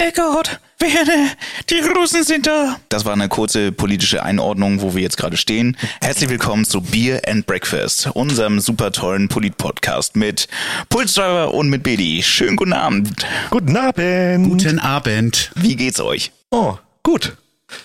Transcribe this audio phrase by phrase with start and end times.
[0.00, 1.30] Eckart, Werner,
[1.68, 2.76] die Russen sind da.
[2.88, 5.76] Das war eine kurze politische Einordnung, wo wir jetzt gerade stehen.
[6.00, 10.46] Herzlich willkommen zu Beer and Breakfast, unserem super tollen Polit-Podcast mit
[10.88, 12.22] Pulsdriver und mit Bedi.
[12.22, 13.26] Schönen guten Abend.
[13.50, 14.48] Guten Abend.
[14.48, 15.50] Guten Abend.
[15.56, 16.30] Wie geht's euch?
[16.52, 17.36] Oh, gut.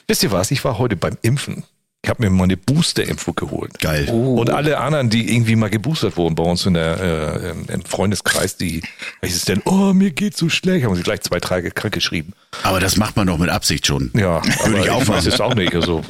[0.05, 0.52] Wisst ihr was?
[0.52, 1.64] Ich war heute beim Impfen.
[2.05, 3.79] Ich habe mir mal eine Booster-Impfung geholt.
[3.79, 4.09] Geil.
[4.09, 8.57] Und alle anderen, die irgendwie mal geboostert wurden bei uns in der, äh, im- Freundeskreis,
[8.57, 8.83] die,
[9.21, 12.33] was ist denn, oh, mir geht's so schlecht, haben sie gleich zwei Tage krank geschrieben.
[12.63, 14.11] Aber das macht man doch mit Absicht schon.
[14.15, 15.28] Ja, Würde ich auch weiß machen.
[15.29, 15.73] es auch nicht.
[15.73, 16.01] Also,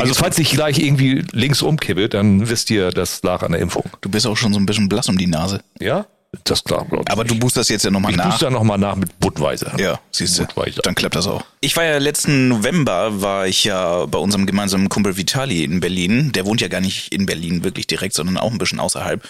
[0.00, 3.84] also falls ich gleich irgendwie links umkippe, dann wisst ihr, das lag an der Impfung.
[4.00, 5.60] Du bist auch schon so ein bisschen blass um die Nase.
[5.78, 6.06] Ja?
[6.44, 7.12] Das ist klar, glaub ich.
[7.12, 8.30] Aber du boosterst jetzt ja nochmal ich nach.
[8.30, 9.72] booster nochmal nach mit Budweiser.
[9.78, 10.82] Ja, siehst du, Budweiser.
[10.82, 11.44] dann klappt das auch.
[11.60, 16.32] Ich war ja letzten November, war ich ja bei unserem gemeinsamen Kumpel Vitali in Berlin.
[16.32, 19.22] Der wohnt ja gar nicht in Berlin wirklich direkt, sondern auch ein bisschen außerhalb.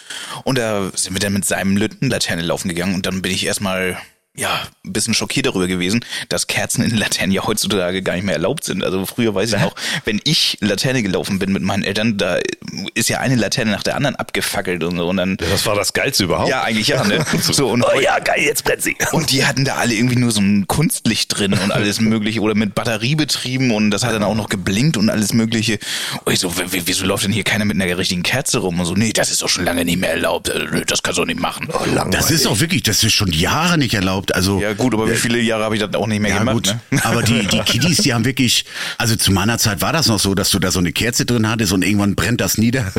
[0.45, 3.97] Und da sind wir dann mit seinem Lüttenlaterne laufen gegangen und dann bin ich erstmal
[4.37, 8.35] ja, ein bisschen schockiert darüber gewesen, dass Kerzen in Laternen ja heutzutage gar nicht mehr
[8.35, 8.83] erlaubt sind.
[8.83, 12.39] Also früher weiß ich noch, wenn ich Laterne gelaufen bin mit meinen Eltern, da
[12.95, 15.93] ist ja eine Laterne nach der anderen abgefackelt und so und dann Das war das
[15.93, 16.51] Geilste überhaupt.
[16.51, 17.25] ja, eigentlich ja, ne?
[17.41, 18.97] So, und Oh ja, geil, jetzt brennt sie.
[19.13, 22.57] und die hatten da alle irgendwie nur so ein Kunstlicht drin und alles mögliche oder
[22.57, 25.79] mit Batterie betrieben und das hat dann auch noch geblinkt und alles mögliche.
[26.25, 28.81] Und ich so, wieso läuft denn hier keiner mit einer richtigen Kerze rum?
[28.81, 30.49] Und so, nee, das ist doch schon lange nicht mehr erlaubt.
[30.49, 31.69] Äh, Das kannst du doch nicht machen.
[32.11, 34.24] Das ist auch wirklich, das ist schon Jahre nicht erlaubt.
[34.33, 36.55] Also ja gut, aber wie viele Jahre habe ich das auch nicht mehr Ja, gemacht?
[36.55, 37.01] gut, Ne?
[37.05, 38.65] aber die, die Kiddies, die haben wirklich,
[38.99, 41.49] also zu meiner Zeit war das noch so, dass du da so eine Kerze drin
[41.49, 42.93] hattest und irgendwann brennt das nieder.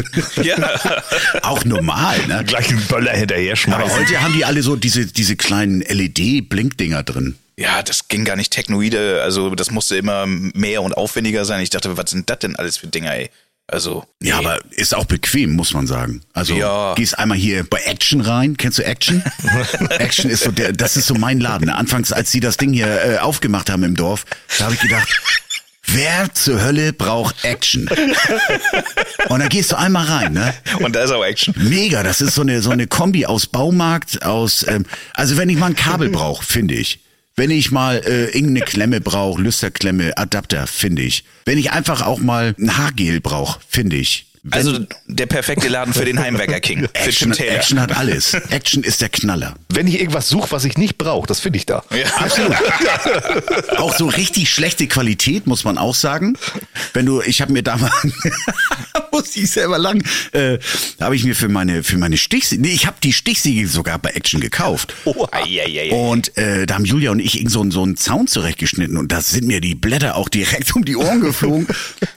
[0.44, 0.58] Ja.
[1.44, 2.44] Auch normal, ne?
[2.46, 3.98] Gleich einen Böller hinterher Aber schmeißen.
[4.00, 7.36] heute haben die alle so diese, diese kleinen LED-Blinkdinger drin.
[7.58, 11.62] Ja, das ging gar nicht technoide, also das musste immer mehr und aufwendiger sein.
[11.62, 13.30] Ich dachte, was sind das denn alles für Dinger, ey?
[13.68, 14.30] Also, nee.
[14.30, 16.22] Ja, aber ist auch bequem, muss man sagen.
[16.34, 16.94] Also Ja.
[16.96, 18.58] gehst einmal hier bei Action rein.
[18.58, 19.24] Kennst du Action?
[19.90, 21.70] Action ist so der, das ist so mein Laden.
[21.70, 24.26] Anfangs, als sie das Ding hier äh, aufgemacht haben im Dorf,
[24.60, 25.10] da habe ich gedacht,
[25.88, 27.90] wer zur Hölle braucht Action?
[29.30, 30.54] Und dann gehst du einmal rein, ne?
[30.82, 31.56] und da ist auch Action.
[31.58, 34.86] Mega, das ist so eine so eine Kombi aus Baumarkt, aus ähm,
[35.16, 37.00] also wenn ich mal ein Kabel brauche, finde ich.
[37.38, 41.26] Wenn ich mal äh, irgendeine Klemme brauche, Lüsterklemme, Adapter, finde ich.
[41.44, 44.28] Wenn ich einfach auch mal ein Haargel brauche, finde ich.
[44.44, 46.88] Wenn- Also der perfekte Laden für den Heimwerker King.
[46.94, 47.34] Action.
[47.34, 48.36] Action hat alles.
[48.52, 49.56] Action ist der Knaller.
[49.70, 51.84] Wenn ich irgendwas suche, was ich nicht brauche, das finde ich da.
[51.92, 52.06] Ja.
[52.20, 52.56] Absolut.
[53.78, 56.38] auch so richtig schlechte Qualität, muss man auch sagen.
[56.94, 57.92] Wenn du, ich habe mir damals,
[59.16, 60.04] muss ich selber lang,
[60.34, 60.58] äh,
[61.00, 64.10] habe ich mir für meine, für meine Stichsäge, nee, ich habe die Stichsäge sogar bei
[64.12, 64.94] Action gekauft.
[65.06, 65.92] Oh, ei, ei, ei.
[65.92, 69.22] Und äh, da haben Julia und ich so, einen- so einen Zaun zurechtgeschnitten und da
[69.22, 71.68] sind mir die Blätter auch direkt um die Ohren geflogen.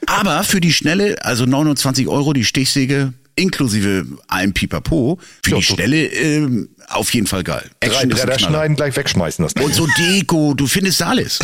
[0.07, 5.63] Aber für die Schnelle, also 29 Euro die Stichsäge, inklusive allem Pipapo, für Ja, die
[5.63, 7.65] Schnelle ähm, auf jeden Fall geil.
[7.81, 8.39] Drei Action Blätter Knaller.
[8.41, 9.65] schneiden, gleich wegschmeißen das Ding.
[9.65, 11.39] Und so Deko, du findest alles.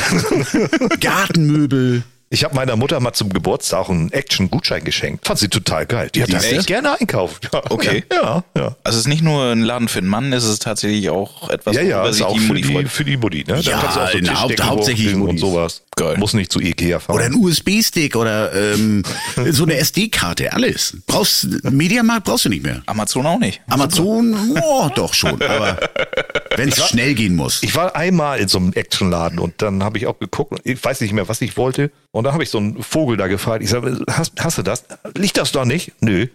[1.00, 2.02] Gartenmöbel.
[2.30, 5.24] Ich habe meiner Mutter mal zum Geburtstag einen Action-Gutschein geschenkt.
[5.26, 6.10] Fand sie total geil.
[6.12, 6.44] Die hat da du?
[6.46, 7.48] echt gerne einkauft.
[7.52, 8.04] Ja, Okay.
[8.12, 8.76] Ja, ja.
[8.82, 11.76] Also es ist nicht nur ein Laden für einen Mann, es ist tatsächlich auch etwas,
[11.76, 13.44] Ja, ja, ist auch die für die, für die Mutti.
[13.46, 13.54] Ne?
[13.54, 15.83] Da Ja, kannst du auch so na, Tischdecken hauptsächlich und sowas.
[15.96, 16.16] Geil.
[16.18, 17.16] Muss nicht zu Ikea fahren.
[17.16, 19.02] Oder ein USB-Stick oder ähm,
[19.50, 20.96] so eine SD-Karte, alles.
[21.06, 22.82] Brauchst Mediamarkt brauchst du nicht mehr.
[22.86, 23.60] Amazon auch nicht.
[23.68, 25.78] Amazon, oh, doch schon, aber
[26.56, 27.62] wenn es schnell gehen muss.
[27.62, 31.00] Ich war einmal in so einem Actionladen und dann habe ich auch geguckt, ich weiß
[31.00, 31.90] nicht mehr, was ich wollte.
[32.10, 33.62] Und dann habe ich so einen Vogel da gefragt.
[33.62, 34.84] Ich sage, hast, hast du das?
[35.16, 35.92] Liegt das da nicht?
[36.00, 36.26] Nö.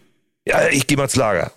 [0.46, 1.52] Ja, ich gehe mal ins Lager.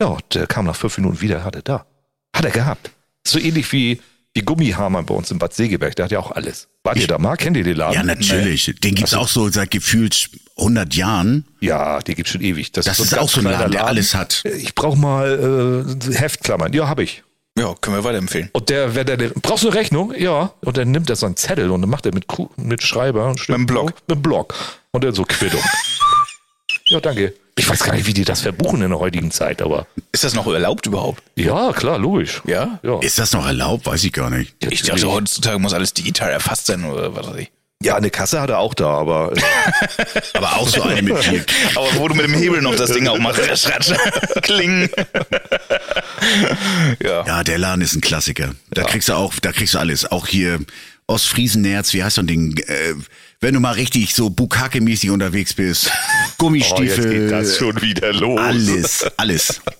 [0.00, 1.86] Ja, und der kam nach fünf Minuten wieder, hat er da.
[2.34, 2.90] Hat er gehabt.
[3.26, 4.00] So ähnlich wie,
[4.34, 5.96] wie Gummihammer bei uns in Bad Segeberg.
[5.96, 6.68] Der hat ja auch alles.
[6.88, 7.36] Wart ihr da mal?
[7.36, 7.94] Kennt ihr den Laden?
[7.94, 8.74] Ja, natürlich.
[8.82, 11.44] Den gibt's auch so seit gefühlt 100 Jahren.
[11.60, 12.72] Ja, die gibt's schon ewig.
[12.72, 14.42] Das ein ist ganz auch so ein kleiner Laden, der alles hat.
[14.44, 16.72] Ich brauche mal äh, Heftklammern.
[16.72, 17.22] Ja, habe ich.
[17.58, 18.48] Ja, können wir weiterempfehlen.
[18.52, 20.14] Und der, wenn der, brauchst du eine Rechnung?
[20.16, 20.52] Ja.
[20.60, 22.24] Und dann nimmt er so einen Zettel und dann macht er mit,
[22.56, 23.92] mit Schreiber und Mit dem Block.
[24.06, 24.54] Mit dem Block.
[24.92, 25.60] Und dann so Quittung.
[26.88, 27.34] ja, danke.
[27.56, 30.34] Ich weiß gar nicht, wie die das verbuchen in der heutigen Zeit, aber Ist das
[30.34, 31.22] noch erlaubt überhaupt?
[31.36, 32.40] ja, klar, logisch.
[32.46, 32.78] Ja?
[32.84, 33.84] Ja, Ist das noch erlaubt?
[33.86, 34.54] Weiß ich gar nicht.
[34.70, 37.50] Ich dachte, heutzutage muss alles digital erfasst sein oder was weiß ich.
[37.82, 39.32] ja eine Kasse hat er auch da, aber
[40.34, 41.46] Aber auch so eine mit Klick.
[41.74, 43.92] Aber wo du mit dem Hebel noch das Ding aufmachst, ratsch, ratsch,
[44.42, 44.88] kling.
[47.02, 47.26] ja.
[47.26, 48.54] Ja, der Laden ist ein Klassiker.
[48.70, 50.10] Da kriegst du auch, da kriegst du alles.
[50.10, 50.60] Auch hier
[51.06, 52.56] Ostfriesennerz, wie heißt so ein Ding?
[52.66, 52.94] Äh,
[53.40, 55.86] wenn du mal richtig so Bukake-mäßig unterwegs bist.
[55.90, 57.10] oh, jetzt Gummistiefel.
[57.10, 58.38] geht das schon wieder los.
[58.40, 59.60] alles, alles.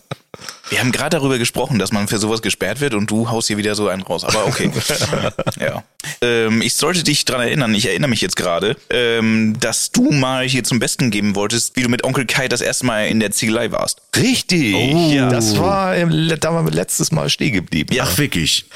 [0.70, 3.56] Wir haben gerade darüber gesprochen, dass man für sowas gesperrt wird und du haust hier
[3.56, 4.24] wieder so einen raus.
[4.24, 4.70] Aber okay.
[5.60, 5.82] ja.
[6.20, 10.46] Ähm, ich sollte dich dran erinnern, ich erinnere mich jetzt gerade, ähm, dass du mal
[10.46, 13.30] hier zum Besten geben wolltest, wie du mit Onkel Kai das erste Mal in der
[13.30, 14.02] Ziegelei warst.
[14.16, 14.74] Richtig.
[14.74, 15.10] Oh.
[15.10, 15.30] Ja.
[15.30, 17.94] Das war, im, da waren wir letztes Mal stehen geblieben.
[17.94, 18.04] Ja.
[18.06, 18.66] Ach, wirklich.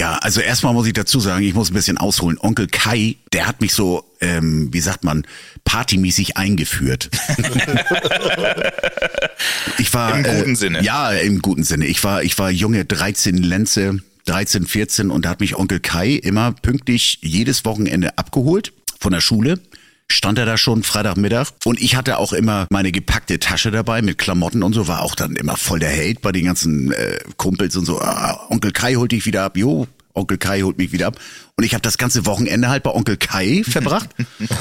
[0.00, 2.38] Ja, also erstmal muss ich dazu sagen, ich muss ein bisschen ausholen.
[2.40, 5.26] Onkel Kai, der hat mich so, ähm, wie sagt man,
[5.64, 7.10] partymäßig eingeführt.
[9.76, 10.82] ich war Im guten äh, Sinne.
[10.82, 11.84] Ja, im guten Sinne.
[11.84, 16.12] Ich war, ich war junge 13 Lenze, 13, 14 und da hat mich Onkel Kai
[16.12, 19.60] immer pünktlich jedes Wochenende abgeholt von der Schule
[20.12, 24.18] stand er da schon Freitagmittag und ich hatte auch immer meine gepackte Tasche dabei mit
[24.18, 27.76] Klamotten und so, war auch dann immer voll der Held bei den ganzen äh, Kumpels
[27.76, 31.08] und so, ah, Onkel Kai holt dich wieder ab, jo, Onkel Kai holt mich wieder
[31.08, 31.18] ab.
[31.56, 34.10] Und ich habe das ganze Wochenende halt bei Onkel Kai verbracht,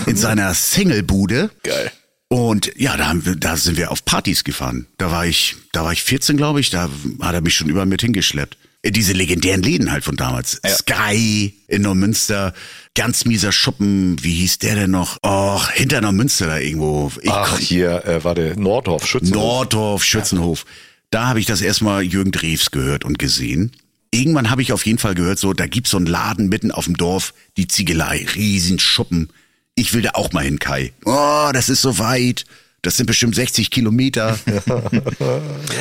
[0.06, 1.50] in seiner Singlebude.
[1.64, 1.92] Geil.
[2.28, 4.86] Und ja, da, haben wir, da sind wir auf Partys gefahren.
[4.98, 6.70] Da war ich, da war ich 14, glaube ich.
[6.70, 6.90] Da
[7.22, 8.56] hat er mich schon überall mit hingeschleppt.
[8.82, 10.60] Äh, Diese legendären Läden halt von damals.
[10.64, 10.70] Ja.
[10.72, 12.54] Sky in Neumünster,
[12.96, 14.18] ganz mieser Schuppen.
[14.24, 15.18] Wie hieß der denn noch?
[15.26, 17.12] Och, hinter Neumünster da irgendwo.
[17.22, 19.32] Ich Ach, komm- hier äh, war der Nordhof, Schützen.
[19.34, 20.66] Nordorf, Schützenhof.
[21.12, 23.72] Da habe ich das erstmal Jürgen Drews gehört und gesehen.
[24.12, 26.86] Irgendwann habe ich auf jeden Fall gehört, so, da gibt's so einen Laden mitten auf
[26.86, 29.30] dem Dorf, die Ziegelei, riesen Schuppen.
[29.76, 30.94] Ich will da auch mal hin, Kai.
[31.06, 32.46] Oh, das ist so weit.
[32.82, 34.38] Das sind bestimmt 60 Kilometer.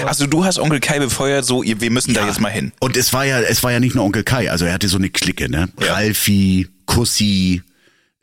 [0.07, 2.73] Also du hast Onkel Kai befeuert, so wir müssen da jetzt mal hin.
[2.81, 4.97] Und es war ja, es war ja nicht nur Onkel Kai, also er hatte so
[4.97, 5.69] eine Clique, ne?
[5.81, 5.95] Ja.
[5.95, 7.63] Ralfi, Kussi,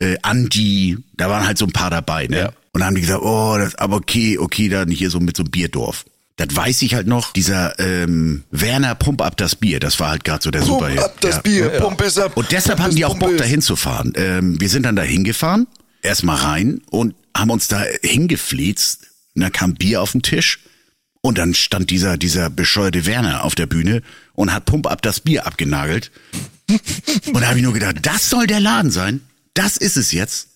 [0.00, 2.38] äh, Andi, da waren halt so ein paar dabei, ne?
[2.38, 2.46] Ja.
[2.72, 5.42] Und dann haben die gesagt, oh, das, aber okay, okay, dann hier so mit so
[5.42, 6.04] einem Bierdorf.
[6.36, 10.24] Das weiß ich halt noch, dieser ähm, Werner Pump ab das Bier, das war halt
[10.24, 11.00] gerade so der Superhit.
[11.22, 11.38] ja.
[11.38, 12.36] Bier, Pump es ab.
[12.36, 14.12] Und deshalb hatten die auch Bock, dahin zu fahren.
[14.16, 15.66] Ähm, wir sind dann da hingefahren,
[16.02, 19.06] erstmal rein und haben uns da hingeflitzt.
[19.34, 20.60] Und dann kam Bier auf den Tisch
[21.20, 24.02] und dann stand dieser, dieser bescheuerte Werner auf der Bühne
[24.32, 26.10] und hat Pump ab das Bier abgenagelt.
[26.68, 29.20] Und da habe ich nur gedacht, das soll der Laden sein?
[29.54, 30.48] Das ist es jetzt?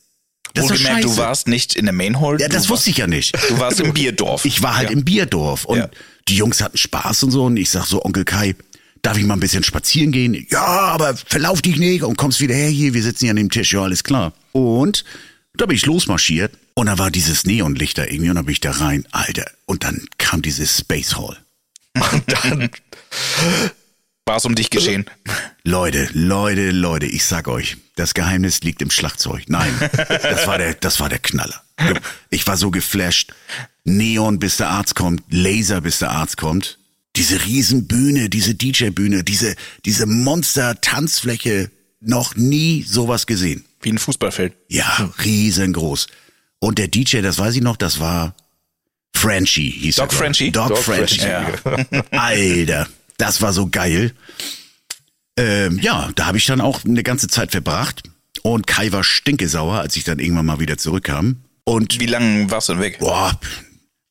[0.54, 1.06] Das ist scheiße.
[1.08, 2.40] du warst nicht in der Main Hall.
[2.40, 3.36] ja, das wusste ich ja nicht.
[3.48, 4.44] Du warst im Bierdorf.
[4.44, 4.96] Ich war halt ja.
[4.96, 5.90] im Bierdorf und Ja.
[6.28, 8.56] die Jungs hatten Spaß und so und ich sag so, Onkel Kai,
[9.02, 10.46] darf ich mal ein bisschen spazieren gehen?
[10.50, 13.50] Ja, aber verlauf dich nicht und kommst wieder her hier, wir sitzen hier an dem
[13.50, 14.32] Tisch, ja, alles klar.
[14.52, 15.04] Und
[15.54, 18.60] da bin ich losmarschiert und da war dieses Neonlicht da irgendwie und da bin ich
[18.60, 19.44] da rein, Alter.
[19.66, 21.36] Und dann kam dieses Space Hall.
[24.24, 25.04] War es um dich geschehen.
[25.62, 29.42] Leute, Leute, Leute, ich sag euch, das Geheimnis liegt im Schlagzeug.
[29.48, 29.74] Nein,
[30.06, 31.62] das war der, das war der Knaller.
[32.30, 33.34] Ich war so geflasht.
[33.84, 36.78] Neon, bis der Arzt kommt, Laser, bis der Arzt kommt.
[37.14, 39.54] Diese Riesenbühne, diese DJ-Bühne, diese,
[39.84, 43.66] diese Monster-Tanzfläche, noch nie sowas gesehen.
[43.82, 44.54] Wie ein Fußballfeld.
[44.68, 46.06] Ja, riesengroß.
[46.60, 48.34] Und der DJ, das weiß ich noch, das war
[49.14, 50.18] Frenchie, hieß Doc er.
[50.18, 50.50] Frenchie?
[50.52, 51.20] Doc, Doc Frenchie.
[51.20, 51.86] Frenchie.
[51.90, 52.04] Ja.
[52.18, 52.86] Alter,
[53.18, 54.12] das war so geil.
[55.36, 58.02] Ähm, ja, da habe ich dann auch eine ganze Zeit verbracht.
[58.42, 61.42] Und Kai war stinkesauer, als ich dann irgendwann mal wieder zurückkam.
[61.64, 62.98] Und Wie lange warst du denn weg?
[62.98, 63.38] boah,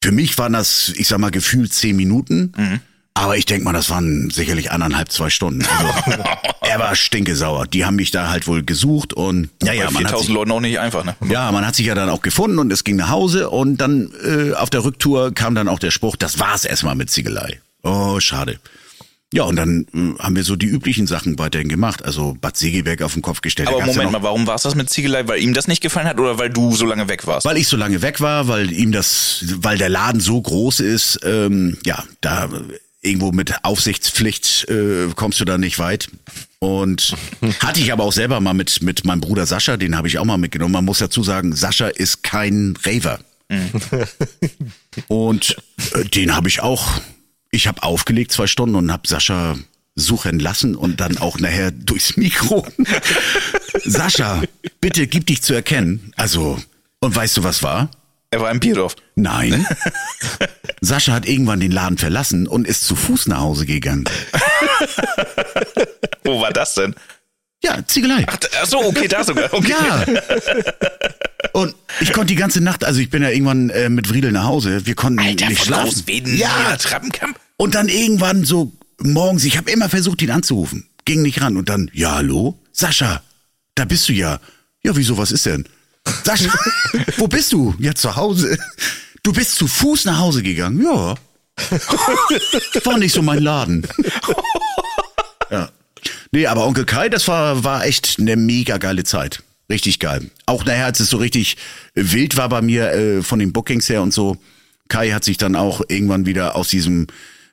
[0.04, 2.54] für mich waren das, ich sag mal, gefühlt zehn Minuten.
[2.56, 2.80] Mhm.
[3.16, 5.66] Aber ich denk mal, das waren sicherlich anderthalb, zwei Stunden.
[5.66, 6.24] Also,
[6.70, 7.68] er war stinkesauer.
[7.68, 10.36] Die haben mich da halt wohl gesucht und ja, ja, Bei man hat 4000 sich,
[10.36, 11.16] Leuten auch nicht einfach, ne?
[11.30, 14.12] ja, man hat sich ja dann auch gefunden und es ging nach Hause und dann
[14.24, 17.60] äh, auf der Rücktour kam dann auch der Spruch, das war's erstmal mit Ziegelei.
[17.84, 18.60] Oh, schade.
[19.32, 22.04] Ja, und dann äh, haben wir so die üblichen Sachen weiterhin gemacht.
[22.04, 23.70] Also Bad Segeberg auf den Kopf gestellt.
[23.70, 25.28] Aber Moment mal, warum war es das mit Ziegelei?
[25.28, 27.46] Weil ihm das nicht gefallen hat oder weil du so lange weg warst?
[27.46, 31.20] Weil ich so lange weg war, weil ihm das, weil der Laden so groß ist,
[31.24, 32.50] ähm, ja, da
[33.02, 36.10] irgendwo mit Aufsichtspflicht äh, kommst du da nicht weit.
[36.60, 37.16] Und
[37.60, 40.26] hatte ich aber auch selber mal mit, mit meinem Bruder Sascha, den habe ich auch
[40.26, 40.74] mal mitgenommen.
[40.74, 43.20] Man muss dazu sagen, Sascha ist kein Raver.
[45.08, 45.58] Und
[45.94, 47.02] äh, den habe ich auch,
[47.52, 49.58] ich habe aufgelegt zwei Stunden und habe Sascha
[49.96, 52.68] suchen lassen und dann auch nachher durchs Mikro.
[53.84, 54.44] Sascha,
[54.80, 56.14] bitte gib dich zu erkennen.
[56.16, 56.60] Also,
[57.00, 57.90] und weißt du, was war?
[58.32, 58.96] Er war im Bierdorf.
[59.16, 59.66] Nein.
[60.82, 64.06] Sascha hat irgendwann den Laden verlassen und ist zu Fuß nach Hause gegangen.
[66.24, 66.94] Wo war das denn?
[67.64, 68.26] Ja, Ziegelei.
[68.28, 69.54] Ach, ach so, okay, da sogar.
[69.54, 69.70] Okay.
[69.70, 70.06] Ja.
[71.54, 74.46] Und ich konnte die ganze Nacht, also ich bin ja irgendwann äh, mit Friedel nach
[74.46, 75.90] Hause, wir konnten Alter, nicht schlafen.
[75.90, 76.50] Großweden, ja.
[76.58, 77.36] jeder Trappenkamm.
[77.58, 80.88] Und dann irgendwann so morgens, ich habe immer versucht, ihn anzurufen.
[81.04, 81.58] Ging nicht ran.
[81.58, 82.58] Und dann, ja, hallo?
[82.72, 83.24] Sascha,
[83.76, 84.40] da bist du ja.
[84.84, 85.68] Ja, wieso, was ist denn?
[86.24, 86.54] Sascha,
[87.18, 87.76] wo bist du?
[87.80, 88.58] Ja, zu Hause.
[89.24, 90.82] Du bist zu Fuß nach Hause gegangen.
[90.84, 91.16] Ja.
[92.86, 93.88] War nicht so mein Laden.
[95.52, 95.72] Ja.
[96.32, 99.42] Nee, aber Onkel Kai, das war, war echt eine mega geile Zeit.
[99.68, 100.30] Richtig geil.
[100.46, 101.58] Auch nachher, als es so richtig
[101.96, 104.38] wild war bei mir äh, von den Bookings her und so.
[104.90, 107.08] Kai hat sich dann auch irgendwann wieder aus diesem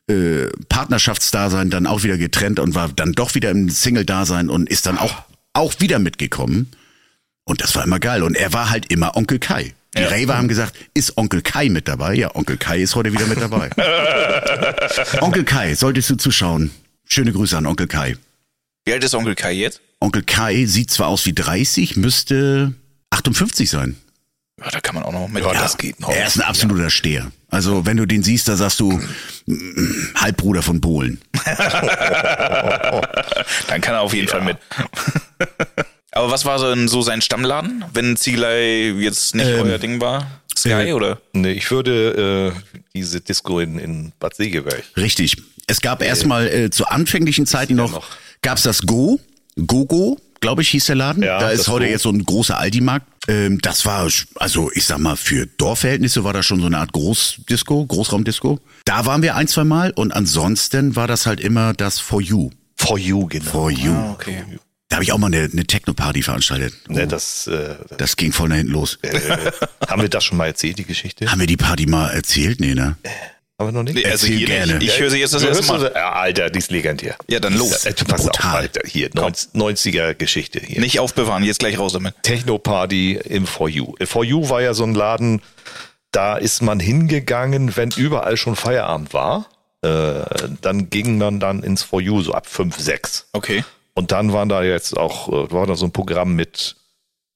[0.08, 4.86] äh, Partnerschaftsdasein dann auch wieder getrennt und war dann doch wieder im Single-Dasein und ist
[4.86, 5.22] dann auch,
[5.52, 6.70] auch wieder mitgekommen.
[7.48, 8.22] Und das war immer geil.
[8.22, 9.72] Und er war halt immer Onkel Kai.
[9.96, 10.08] Die Ja.
[10.08, 12.14] Raver haben gesagt, ist Onkel Kai mit dabei?
[12.14, 13.70] Ja, Onkel Kai ist heute wieder mit dabei.
[15.22, 16.70] Onkel Kai, solltest du zuschauen.
[17.06, 18.16] Schöne Grüße an Onkel Kai.
[18.84, 19.80] Wie alt ist Onkel Kai jetzt?
[20.00, 22.74] Onkel Kai sieht zwar aus wie 30, müsste
[23.10, 23.96] 58 sein.
[24.60, 25.44] Ja, da kann man auch noch mit.
[25.44, 26.10] Ja, das geht noch.
[26.10, 27.30] Er ist ein absoluter Steher.
[27.48, 28.90] Also wenn du den siehst, da sagst du
[29.46, 31.20] mm, Halbbruder von Polen.
[33.68, 34.56] Dann kann er auf jeden Fall mit.
[36.16, 40.00] Aber was war so, denn so sein Stammladen, wenn Ziegelei jetzt nicht Ähm, euer Ding
[40.00, 40.26] war?
[40.56, 41.20] Sky äh, oder?
[41.34, 44.82] Nee, ich würde äh, diese Disco in, in Bad Segeberg.
[44.96, 45.36] Richtig.
[45.66, 48.06] Es gab erstmal äh, zu anfänglichen Zeiten noch, noch.
[48.40, 49.20] gab's das Go,
[49.66, 51.22] Gogo, glaube ich, hieß der Laden.
[51.22, 51.90] Ja, da ist heute Go.
[51.90, 53.06] jetzt so ein großer Aldi-Markt.
[53.28, 56.92] Ähm, das war, also ich sag mal, für Dorfverhältnisse war das schon so eine Art
[56.92, 58.58] Großdisco, Großraumdisco.
[58.86, 62.50] Da waren wir ein, zwei Mal und ansonsten war das halt immer das For You.
[62.76, 63.50] For You, genau.
[63.50, 63.92] For You.
[64.12, 64.44] Okay.
[64.88, 66.74] Da habe ich auch mal eine, eine Techno-Party veranstaltet.
[66.88, 68.98] Ne, das, äh, Das ging voll nach hinten los.
[69.02, 69.18] äh,
[69.88, 71.30] haben wir das schon mal erzählt, die Geschichte?
[71.30, 72.60] Haben wir die Party mal erzählt?
[72.60, 72.96] Nee, ne?
[73.58, 73.94] Haben wir noch nicht?
[73.96, 74.74] Nee, also Erzähl hier gerne.
[74.78, 74.88] nicht.
[74.92, 75.80] Ich höre sie jetzt das erste Mal.
[75.80, 77.16] so- Ja, Alter, die ist legendär.
[77.26, 77.82] Ja, dann los.
[77.84, 78.50] Ja, äh, pass Brutal.
[78.50, 80.80] auf, Alter, hier, 90er Geschichte hier.
[80.80, 82.14] Nicht aufbewahren, jetzt gleich raus damit.
[82.22, 83.94] Techno-Party im For You.
[83.98, 85.40] Äh, For You war ja so ein Laden,
[86.12, 89.48] da ist man hingegangen, wenn überall schon Feierabend war.
[89.82, 90.22] Äh,
[90.60, 93.28] dann ging man dann ins For You so ab 5, 6.
[93.32, 93.64] Okay.
[93.96, 96.76] Und dann waren da jetzt auch, äh, war da so ein Programm mit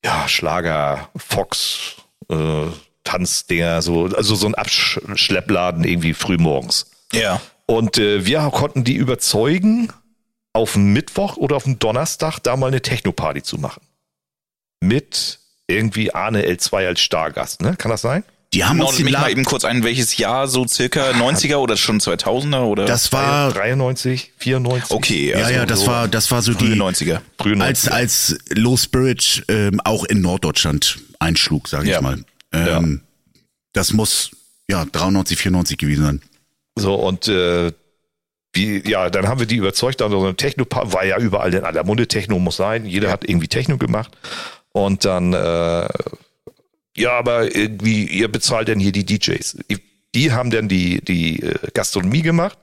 [0.05, 1.97] ja, Schlager, Fox,
[2.29, 2.67] äh,
[3.03, 6.91] Tanzdinger, so, also so ein Abschleppladen irgendwie frühmorgens.
[7.13, 7.41] Ja.
[7.67, 9.91] Und äh, wir konnten die überzeugen,
[10.53, 13.83] auf den Mittwoch oder auf den Donnerstag da mal eine Techno-Party zu machen.
[14.81, 17.77] Mit irgendwie Arne L2 als Stargast, ne?
[17.77, 18.25] Kann das sein?
[18.53, 21.57] Die haben uns Noch den mich mal eben kurz ein, welches Jahr so circa 90er
[21.57, 22.85] oder schon 2000er oder?
[22.85, 24.91] das war, 93, 94?
[24.97, 25.31] okay.
[25.31, 27.21] ja, also ja, das so war, das war so frühe die, 90er.
[27.39, 27.91] Frühe als, 90er.
[27.93, 32.01] als Low Spirit ähm, auch in Norddeutschland einschlug, sage ich Ja.
[32.01, 32.25] mal.
[32.53, 33.03] Ähm,
[33.73, 34.31] Das muss
[34.69, 36.23] ja 93, 94 gewesen sein.
[36.75, 37.71] So, und äh,
[38.53, 41.63] wie, ja, dann haben wir die überzeugt, also so eine Techno war ja überall in
[41.63, 44.11] aller Munde, Techno muss sein, jeder hat irgendwie Techno gemacht.
[44.73, 45.89] Und dann, äh,
[47.01, 49.59] ja, aber irgendwie, ihr bezahlt denn hier die DJs.
[50.15, 52.59] Die haben dann die, die äh, Gastronomie gemacht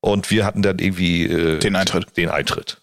[0.00, 2.16] und wir hatten dann irgendwie äh, Den Eintritt.
[2.16, 2.80] den Eintritt.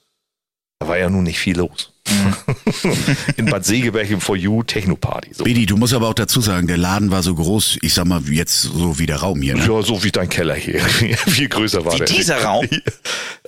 [0.79, 1.91] Da war ja nun nicht viel los.
[3.37, 5.33] in Bad Segeberg im For You Techno-Party.
[5.33, 5.43] So.
[5.43, 8.21] Bedi, du musst aber auch dazu sagen, der Laden war so groß, ich sag mal,
[8.29, 9.55] jetzt so wie der Raum hier.
[9.55, 9.65] Ne?
[9.65, 10.81] Ja, so wie dein Keller hier.
[11.27, 12.07] Viel größer war Wie der.
[12.07, 12.67] dieser Raum?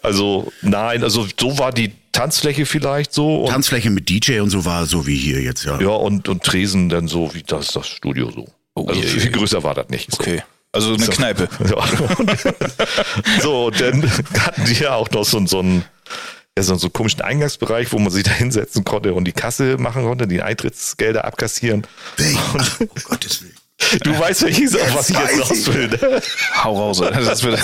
[0.03, 3.43] Also, nein, also so war die Tanzfläche vielleicht so.
[3.43, 5.79] Und, Tanzfläche mit DJ und so war so wie hier jetzt, ja.
[5.79, 8.47] ja, und, und Tresen dann so wie das, das Studio so.
[8.73, 9.29] Oh, also je, viel je.
[9.29, 10.11] größer war das nicht.
[10.11, 10.19] So.
[10.21, 10.43] Okay.
[10.71, 11.47] Also eine Kneipe.
[11.69, 13.41] Ja.
[13.41, 14.03] so, und dann
[14.39, 15.83] hatten die ja auch noch so, so einen
[16.57, 19.77] ja, so, so einen komischen Eingangsbereich, wo man sich da hinsetzen konnte und die Kasse
[19.77, 21.85] machen konnte, die Eintrittsgelder abkassieren.
[22.35, 23.56] Ach, um Gottes Willen.
[24.03, 25.87] Du weißt, welches, auf was ich jetzt raus will.
[25.87, 26.21] Ne?
[26.63, 27.01] Hau raus.
[27.01, 27.21] Alter.
[27.21, 27.59] Das wird,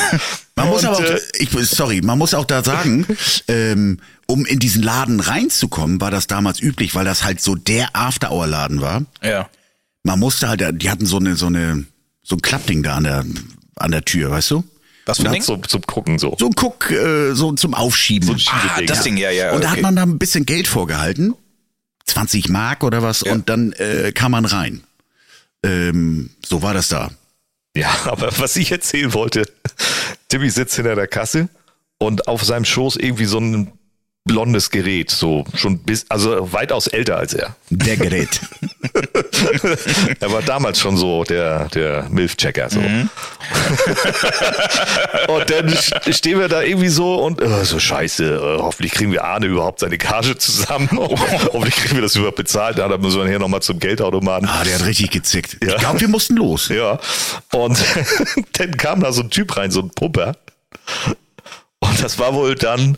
[0.56, 3.06] Man muss Und, aber auch, äh, ich, sorry, man muss auch da sagen,
[3.48, 7.96] ähm, um in diesen Laden reinzukommen, war das damals üblich, weil das halt so der
[7.96, 9.04] After-Hour-Laden war.
[9.22, 9.50] ja.
[10.06, 11.86] Man musste halt, die hatten so eine, so eine,
[12.24, 13.26] so ein Klappding da an der,
[13.78, 14.64] an der Tür, weißt du?
[15.06, 15.42] Was für ein Ding?
[15.42, 16.36] Zum, zum Gucken so.
[16.38, 18.28] So ein Guck, äh, so zum Aufschieben.
[18.28, 19.54] So ein Ah, das Ding, ja, ja.
[19.54, 19.78] und da okay.
[19.78, 21.36] hat man da ein bisschen Geld vorgehalten.
[22.06, 23.32] 20 Mark oder was, Ja.
[23.32, 24.84] und dann äh, kam man rein.
[25.64, 27.12] Ähm, so war das da.
[27.76, 29.46] Ja, aber was ich erzählen wollte,
[30.30, 31.50] Timmy sitzt hinter der Kasse
[31.98, 33.72] und auf seinem Schoß irgendwie so ein
[34.26, 37.56] blondes Gerät, so schon bis, also weitaus älter als er.
[37.70, 38.40] Der Gerät.
[40.20, 42.80] Er war damals schon so der, der Milf-Checker, so.
[42.80, 43.10] Mhm.
[45.28, 49.12] und dann st- stehen wir da irgendwie so und äh, so scheiße, äh, hoffentlich kriegen
[49.12, 50.90] wir Arne überhaupt seine Gage zusammen.
[50.94, 52.78] hoffentlich kriegen wir das überhaupt bezahlt.
[52.78, 54.48] Dann müssen wir hier nochmal zum Geldautomaten.
[54.48, 55.58] Ah, der hat richtig gezickt.
[55.62, 55.70] Ja.
[55.70, 56.70] Ich glaube, wir mussten los.
[56.70, 57.00] Ja.
[57.52, 57.78] Und
[58.54, 60.36] dann kam da so ein Typ rein, so ein Pumper.
[61.80, 62.98] Und das war wohl dann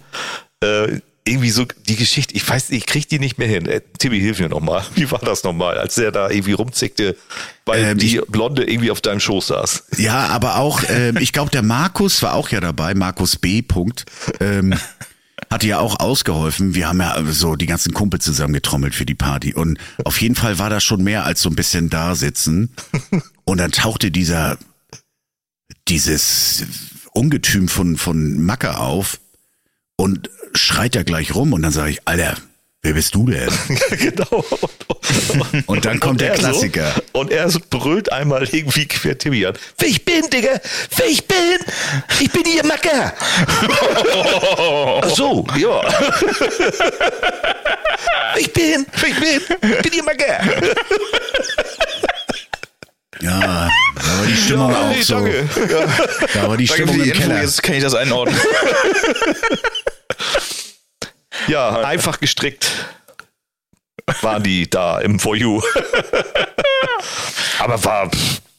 [0.62, 3.66] äh, irgendwie so die Geschichte, ich weiß ich krieg die nicht mehr hin.
[3.66, 4.86] Äh, Timmy, hilf mir nochmal.
[4.96, 7.18] Wie war das nochmal, als der da irgendwie rumzickte,
[7.66, 9.86] weil Ähm, die Blonde irgendwie auf deinem Schoß saß?
[9.98, 13.64] Ja, aber auch, ähm, ich glaube, der Markus war auch ja dabei, Markus B.
[13.64, 14.06] Punkt,
[14.40, 14.76] ähm,
[15.52, 16.76] hatte ja auch ausgeholfen.
[16.76, 19.54] Wir haben ja so die ganzen Kumpel zusammengetrommelt für die Party.
[19.54, 22.72] Und auf jeden Fall war das schon mehr als so ein bisschen da sitzen.
[23.46, 24.58] Und dann tauchte dieser,
[25.88, 26.66] dieses
[27.14, 29.20] Ungetüm von, von Macke auf
[29.98, 31.54] und schreit da gleich rum.
[31.54, 32.36] Und dann sage ich, Alter,
[32.82, 33.50] wer bist du denn?
[33.98, 34.44] genau.
[35.68, 36.92] Und dann kommt der er Klassiker.
[37.14, 39.54] So, und er so brüllt einmal irgendwie quer Timmy an.
[39.78, 40.60] Wer ich bin, Digga!
[40.98, 41.38] Wer ich bin!
[42.20, 43.14] Ich bin ihr Macker!
[45.04, 45.82] Ach so, ja.
[48.38, 50.44] ich bin, ich bin, ich bin ihr Macker!
[53.22, 55.14] Ja, da war die Stimmung Ja, auch nee, so.
[55.16, 55.50] danke.
[56.34, 57.42] Da war die Danke Stimmung im Info, Keller.
[57.42, 58.38] jetzt kann ich das einordnen.
[61.48, 62.72] Ja, einfach gestrickt
[64.22, 65.62] waren die da im For You.
[67.60, 68.12] aber war,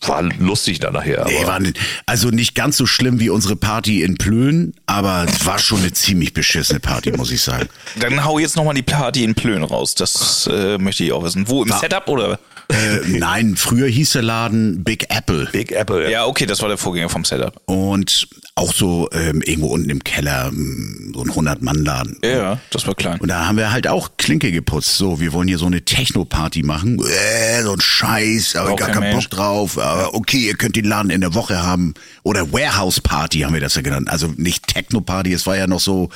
[0.03, 1.25] war lustig dann nachher.
[1.27, 5.47] Nee, war nicht, also nicht ganz so schlimm wie unsere Party in Plön, aber es
[5.47, 7.69] war schon eine ziemlich beschissene Party, muss ich sagen.
[8.01, 9.95] Dann hau jetzt nochmal die Party in Plön raus.
[9.95, 11.49] Das äh, möchte ich auch wissen.
[11.49, 12.39] Wo, im Setup oder?
[12.69, 15.49] Äh, nein, früher hieß der Laden Big Apple.
[15.53, 16.11] Big Apple.
[16.11, 17.61] Ja, okay, das war der Vorgänger vom Setup.
[17.67, 22.19] Und auch so ähm, irgendwo unten im Keller, ähm, so ein 100-Mann-Laden.
[22.25, 23.21] Ja, das war klein.
[23.21, 24.97] Und da haben wir halt auch Klinke geputzt.
[24.97, 26.99] So, wir wollen hier so eine Techno-Party machen.
[26.99, 29.29] Äh, so ein Scheiß, aber Braucht gar kein keinen Mensch.
[29.29, 29.79] Bock drauf.
[29.79, 31.95] Aber okay, ihr könnt den Laden in der Woche haben.
[32.23, 34.11] Oder Warehouse-Party haben wir das ja genannt.
[34.11, 36.09] Also nicht Techno-Party, es war ja noch so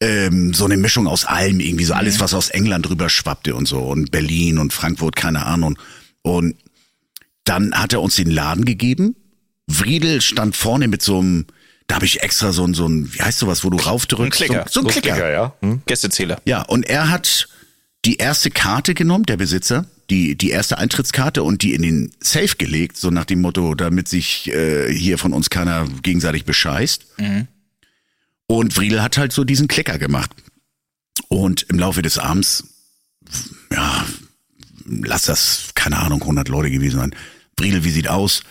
[0.00, 1.84] ähm, so eine Mischung aus allem irgendwie.
[1.84, 3.78] So alles, was aus England rüber schwappte und so.
[3.80, 5.78] Und Berlin und Frankfurt, keine Ahnung.
[6.22, 6.56] Und
[7.44, 9.16] dann hat er uns den Laden gegeben.
[9.66, 11.46] Vriedel stand vorne mit so einem,
[11.86, 14.42] da habe ich extra so ein, so ein, wie heißt sowas, wo du raufdrückst?
[14.42, 14.66] Ein Klicker.
[14.68, 15.12] So, so ein Klicker.
[15.12, 15.54] Klicker, ja.
[15.60, 15.82] Hm?
[15.86, 16.40] Gästezähler.
[16.44, 17.48] Ja, und er hat
[18.04, 22.56] die erste Karte genommen, der Besitzer, die, die erste Eintrittskarte und die in den Safe
[22.56, 27.06] gelegt, so nach dem Motto, damit sich äh, hier von uns keiner gegenseitig bescheißt.
[28.50, 30.28] Und Vriedel hat halt so diesen Klicker gemacht.
[31.28, 32.64] Und im Laufe des Abends,
[33.72, 34.04] ja,
[34.84, 37.14] lass das, keine Ahnung, 100 Leute gewesen sein.
[37.56, 38.42] Vriedel, wie sieht aus?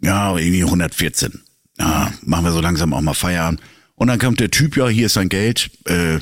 [0.00, 1.40] Ja, irgendwie 114.
[1.78, 3.60] Ja, machen wir so langsam auch mal Feierabend.
[3.94, 5.70] Und dann kommt der Typ, ja, hier ist sein Geld.
[5.84, 6.18] Äh,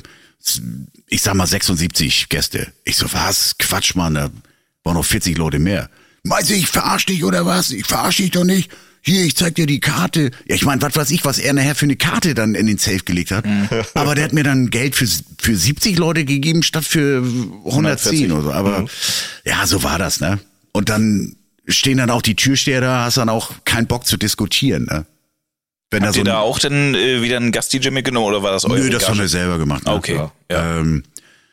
[1.06, 2.70] ich sag mal 76 Gäste.
[2.84, 3.56] Ich so, was?
[3.56, 4.30] Quatsch, Mann, da
[4.84, 5.88] waren noch 40 Leute mehr.
[6.22, 7.70] Meinst du, ich verarsch dich oder was?
[7.70, 8.70] Ich verarsch dich doch nicht.
[9.04, 10.30] Hier, ich zeig dir die Karte.
[10.46, 12.78] Ja, ich meine, was weiß ich, was er nachher für eine Karte dann in den
[12.78, 13.44] Safe gelegt hat.
[13.94, 15.06] Aber der hat mir dann Geld für,
[15.38, 17.24] für 70 Leute gegeben, statt für
[17.64, 18.52] 110 oder so.
[18.52, 18.86] Aber
[19.44, 20.38] ja, so war das, ne?
[20.70, 21.34] Und dann
[21.66, 25.04] stehen dann auch die Türsteher da, hast dann auch keinen Bock zu diskutieren, ne?
[25.90, 28.64] Wenn Habt so ihr da auch dann äh, wieder einen Gast-DJ mitgenommen oder war das
[28.64, 29.84] eure Nö, das haben wir selber gemacht.
[29.84, 29.90] Ne?
[29.92, 30.18] Ah, Okay,
[30.50, 30.78] ja.
[30.78, 31.02] Ähm,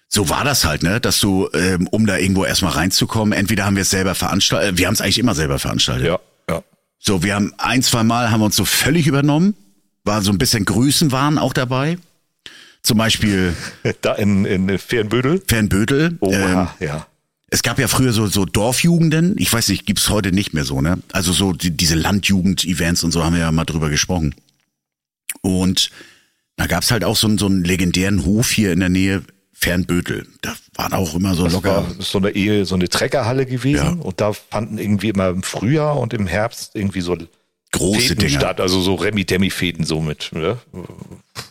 [0.08, 1.02] so war das halt, ne?
[1.02, 4.88] Dass du, ähm, um da irgendwo erstmal reinzukommen, entweder haben wir es selber veranstaltet, wir
[4.88, 6.08] haben es eigentlich immer selber veranstaltet.
[6.08, 6.20] Ja.
[7.00, 9.56] So, wir haben ein, zwei Mal haben wir uns so völlig übernommen,
[10.04, 11.98] war so ein bisschen Größenwahn auch dabei.
[12.84, 13.56] Zum Beispiel
[14.02, 15.42] Da in, in Fernbödel.
[15.48, 16.18] Fernbödel.
[16.20, 17.08] Oh, ähm, ja.
[17.50, 20.82] es gab ja früher so, so Dorfjugenden, ich weiß nicht, gibt's heute nicht mehr so,
[20.82, 21.00] ne?
[21.12, 24.36] Also so die, diese Landjugend-Events und so haben wir ja mal drüber gesprochen.
[25.42, 25.90] Und
[26.58, 29.24] da gab's halt auch so, so einen legendären Hof hier in der Nähe,
[29.60, 30.26] Fernbötel.
[30.42, 31.76] Da waren auch immer so Das locker.
[31.76, 34.00] war so eine Ehe, so eine Treckerhalle gewesen.
[34.00, 34.06] Ja.
[34.06, 37.18] Und da fanden irgendwie immer im Frühjahr und im Herbst irgendwie so
[37.72, 38.40] Große Fäden Dinger.
[38.40, 40.58] statt, also so Remi-Demi-Fäden so mit, ne?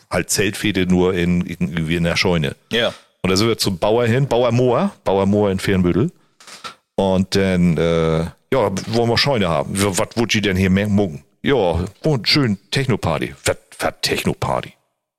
[0.09, 2.55] halt Zeltfäde nur in irgendwie in der Scheune.
[2.73, 2.93] Ja.
[3.21, 6.11] Und da sind wir zum Bauer hin, Bauer Moor, Bauer Moor in Fernbüttel.
[6.95, 9.69] Und dann, äh, ja, wollen wir Scheune haben.
[9.73, 11.23] Was wollt ihr denn hier mucken?
[11.41, 11.85] Ja,
[12.23, 13.35] schön Techno-Party.
[13.45, 14.73] Was Techno-Party?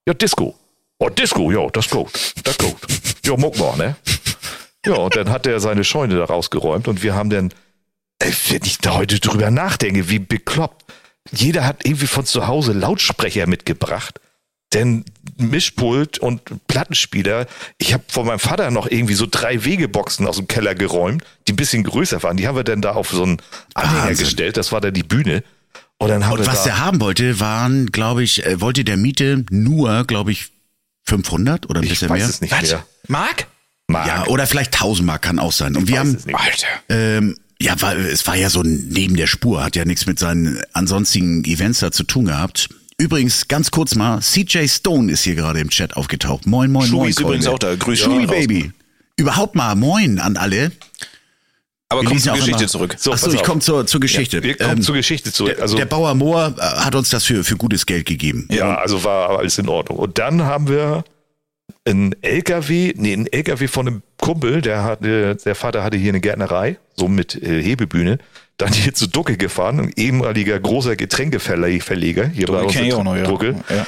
[0.07, 0.55] Ja, Disco.
[1.03, 2.11] Oh, Disco, ja, das gut.
[2.45, 2.77] Das gut.
[3.25, 3.97] Ja, muck mal, ne?
[4.85, 7.53] Ja, und dann hat er seine Scheune da rausgeräumt und wir haben dann,
[8.19, 10.85] ey, wenn ich da heute drüber nachdenke, wie bekloppt.
[11.33, 14.21] Jeder hat irgendwie von zu Hause Lautsprecher mitgebracht.
[14.75, 15.05] Denn
[15.39, 17.47] Mischpult und Plattenspieler,
[17.79, 21.53] ich habe von meinem Vater noch irgendwie so drei Wegeboxen aus dem Keller geräumt, die
[21.53, 22.37] ein bisschen größer waren.
[22.37, 23.43] Die haben wir dann da auf so einen
[23.75, 24.25] Anhänger Wahnsinn.
[24.27, 24.57] gestellt.
[24.59, 25.43] Das war dann die Bühne.
[25.99, 28.85] Und dann haben Und wir was da, der haben wollte, waren, glaube ich, äh, wollte
[28.85, 30.53] der Miete nur, glaube ich,
[31.07, 32.29] 500 oder ein ich bisschen weiß mehr.
[32.29, 32.63] es nicht Was?
[32.71, 32.87] mehr.
[33.09, 33.47] Mark?
[33.89, 34.07] Mark.
[34.07, 35.77] Ja, oder vielleicht 1000 Mark kann auch sein.
[35.77, 36.39] Und wir weiß haben, es nicht.
[36.39, 36.67] Alter.
[36.89, 40.63] ähm, ja, weil es war ja so neben der Spur, hat ja nichts mit seinen
[40.73, 42.69] ansonstigen Events da zu tun gehabt.
[42.99, 46.47] Übrigens, ganz kurz mal, CJ Stone ist hier gerade im Chat aufgetaucht.
[46.47, 47.11] Moin, moin, Schubi moin.
[47.11, 47.75] ist übrigens auch da.
[47.75, 48.37] Grüß Schubi, dich raus.
[48.37, 48.73] Baby.
[49.17, 50.71] Überhaupt mal Moin an alle.
[51.93, 52.95] Aber komm zur Geschichte zurück.
[52.99, 54.43] So, Achso, ich komme zur, zur Geschichte.
[54.45, 55.55] Wir kommen Ähm, zur Geschichte zurück.
[55.57, 58.47] der, Also, der Bauer Mohr äh, hat uns das für, für gutes Geld gegeben.
[58.51, 59.99] Ja, also war alles in Ordnung.
[59.99, 61.03] Und dann haben wir
[61.85, 66.21] einen LKW, nee, einen LKW von einem Kumpel, der hatte, der Vater hatte hier eine
[66.21, 68.19] Gärtnerei, so mit äh, Hebebühne.
[68.57, 73.25] Dann hier zu Ducke gefahren, ein ehemaliger großer Getränkeverleger, hier Ducke bei uns noch, ja.
[73.25, 73.57] Ducke.
[73.69, 73.87] Ja.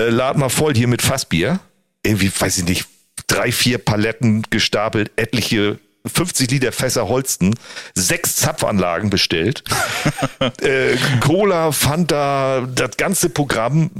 [0.00, 1.58] Äh, lad mal voll hier mit Fassbier.
[2.04, 2.86] Irgendwie, weiß ich nicht,
[3.26, 7.54] drei, vier Paletten gestapelt, etliche 50 Liter Fässer Holsten,
[7.94, 9.64] sechs Zapfanlagen bestellt,
[10.62, 13.90] äh, Cola, Fanta, das ganze Programm,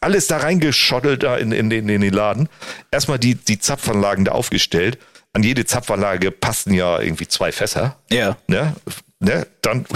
[0.00, 2.48] alles da reingeschottelt da in, in, in, in den Laden.
[2.90, 4.98] Erstmal die, die Zapfanlagen da aufgestellt.
[5.32, 7.96] An jede Zapfanlage passten ja irgendwie zwei Fässer.
[8.10, 8.36] Ja.
[8.48, 8.74] Ne?
[9.20, 9.46] Ne?
[9.62, 9.86] Dann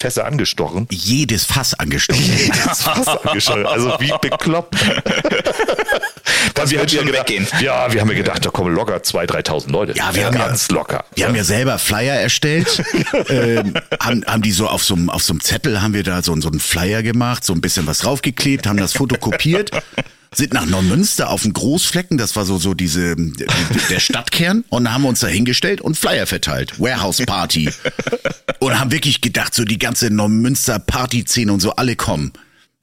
[0.00, 0.86] Fässer angestochen.
[0.90, 2.22] Jedes Fass angestochen.
[2.64, 3.66] Das Fass angestochen.
[3.66, 4.76] Also wie bekloppt.
[6.54, 7.46] Das wir wird haben gedacht, weggehen.
[7.60, 9.92] Ja, wir haben ja gedacht, da kommen locker 2.000, 3.000 Leute.
[9.96, 11.04] Ja, wir haben ja- ganz locker.
[11.14, 12.82] Wir haben ja selber Flyer erstellt,
[13.28, 16.22] ähm, haben, haben die so auf so einem auf so einem Zettel haben wir da
[16.22, 19.70] so, so einen Flyer gemacht, so ein bisschen was draufgeklebt, haben das fotokopiert,
[20.34, 25.04] sind nach Neumünster auf dem Großflecken, das war so, so diese, der Stadtkern, und haben
[25.06, 26.78] uns da hingestellt und Flyer verteilt.
[26.78, 27.70] Warehouse Party.
[28.58, 32.32] Und haben wirklich gedacht, so die ganze Neumünster Party-Szene und so, alle kommen.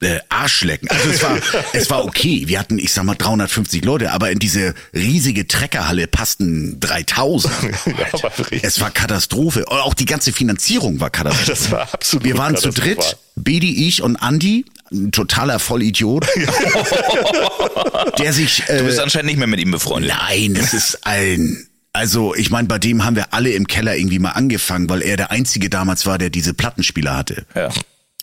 [0.04, 0.88] Äh, Arschlecken.
[0.90, 1.38] Also es war,
[1.72, 2.44] es war okay.
[2.46, 7.52] Wir hatten, ich sag mal, 350 Leute, aber in diese riesige Treckerhalle passten 3000.
[7.86, 8.30] Ja.
[8.62, 9.64] Es war Katastrophe.
[9.68, 11.50] Auch die ganze Finanzierung war Katastrophe.
[11.50, 16.26] Das war absolut Wir waren zu dritt, Bedi, ich und Andi, ein totaler Vollidiot,
[18.18, 18.68] der sich...
[18.68, 20.12] Äh, Du bist anscheinend nicht mehr mit ihm befreundet.
[20.16, 21.66] Nein, das ist ein.
[21.92, 25.16] Also, ich meine, bei dem haben wir alle im Keller irgendwie mal angefangen, weil er
[25.16, 27.46] der einzige damals war, der diese Plattenspieler hatte.
[27.54, 27.70] Ja.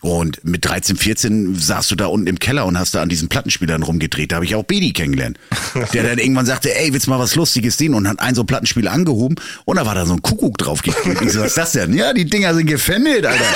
[0.02, 3.28] Und mit 13, 14 saßt du da unten im Keller und hast da an diesen
[3.28, 4.32] Plattenspielern rumgedreht.
[4.32, 5.38] Da habe ich auch Bedi kennengelernt.
[5.94, 7.94] Der dann irgendwann sagte, ey, willst du mal was Lustiges sehen?
[7.94, 11.22] Und hat einen so Plattenspieler angehoben und da war da so ein Kuckuck drauf geklebt.
[11.22, 11.94] Ich so, was ist das denn?
[11.94, 13.44] Ja, die Dinger sind gefändelt, Alter.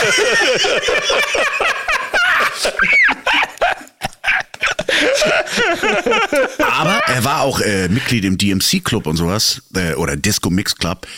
[6.60, 11.08] Aber er war auch äh, Mitglied im DMC-Club und sowas, äh, oder Disco Mix Club.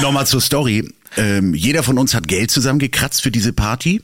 [0.00, 0.88] Nochmal zur Story.
[1.18, 4.00] Ähm, jeder von uns hat Geld zusammengekratzt für diese Party.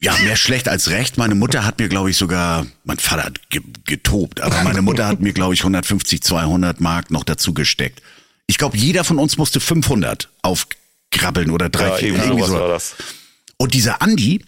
[0.00, 1.18] Ja, mehr schlecht als recht.
[1.18, 5.06] Meine Mutter hat mir, glaube ich, sogar, mein Vater hat ge getobt, aber meine Mutter
[5.08, 8.00] hat mir, glaube ich, 150, 200 Mark noch dazu gesteckt.
[8.46, 12.52] Ich glaube, jeder von uns musste 500 aufkrabbeln oder drei, Ja, vier, irgendwie so.
[12.54, 12.94] war das.
[13.56, 14.44] Und dieser Andi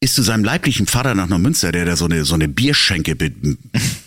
[0.00, 3.30] ist zu seinem leiblichen Vater nach Neumünster, der da so eine, so eine Bierschenke be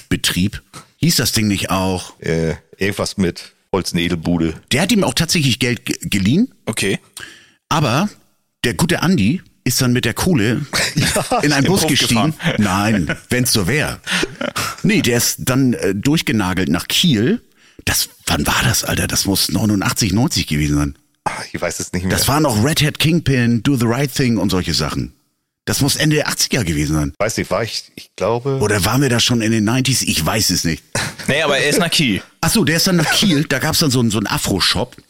[0.10, 0.62] betrieb.
[0.98, 2.20] Hieß das Ding nicht auch?
[2.20, 4.56] Äh, irgendwas mit Holzenedelbude.
[4.72, 7.00] Der hat ihm auch tatsächlich Geld ge geliehen, Okay.
[7.70, 8.10] aber
[8.64, 10.62] der gute Andi ist dann mit der Kohle
[11.42, 12.34] in einen Bus Puff gestiegen.
[12.58, 14.00] Nein, wenn's so wäre.
[14.84, 17.42] Nee, der ist dann äh, durchgenagelt nach Kiel.
[17.86, 19.08] Das, wann war das, Alter?
[19.08, 20.96] Das muss 89, 90 gewesen sein.
[21.24, 22.12] Ah, Ich weiß es nicht mehr.
[22.12, 25.14] Das war noch Red Hat Kingpin, Do the Right Thing und solche Sachen.
[25.70, 27.14] Das muss Ende der 80er gewesen sein.
[27.20, 28.58] weiß nicht, war ich, ich glaube.
[28.58, 30.02] Oder waren wir da schon in den 90s?
[30.02, 30.84] Ich weiß es nicht.
[31.28, 32.24] Nee, aber er ist nach Kiel.
[32.42, 33.44] Ach so, der ist dann nach Kiel.
[33.44, 34.98] Da gab's dann so einen, so einen Afro-Shop.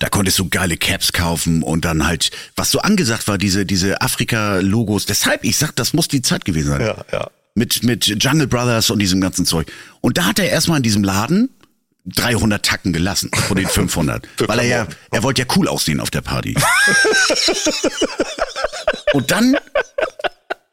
[0.00, 4.00] Da konntest du geile Caps kaufen und dann halt, was so angesagt war, diese, diese
[4.00, 5.06] Afrika-Logos.
[5.06, 6.80] Deshalb, ich sag, das muss die Zeit gewesen sein.
[6.80, 7.30] Ja, ja.
[7.54, 9.70] Mit, mit Jungle Brothers und diesem ganzen Zeug.
[10.00, 11.50] Und da hat er erstmal in diesem Laden
[12.06, 14.26] 300 Tacken gelassen von den 500.
[14.48, 16.56] weil er ja, er wollte ja cool aussehen auf der Party.
[19.12, 19.56] und dann,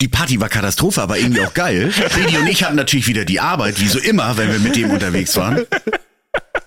[0.01, 1.91] die Party war Katastrophe, aber irgendwie auch geil.
[1.91, 4.91] Freddy und ich hatten natürlich wieder die Arbeit, wie so immer, wenn wir mit dem
[4.91, 5.65] unterwegs waren.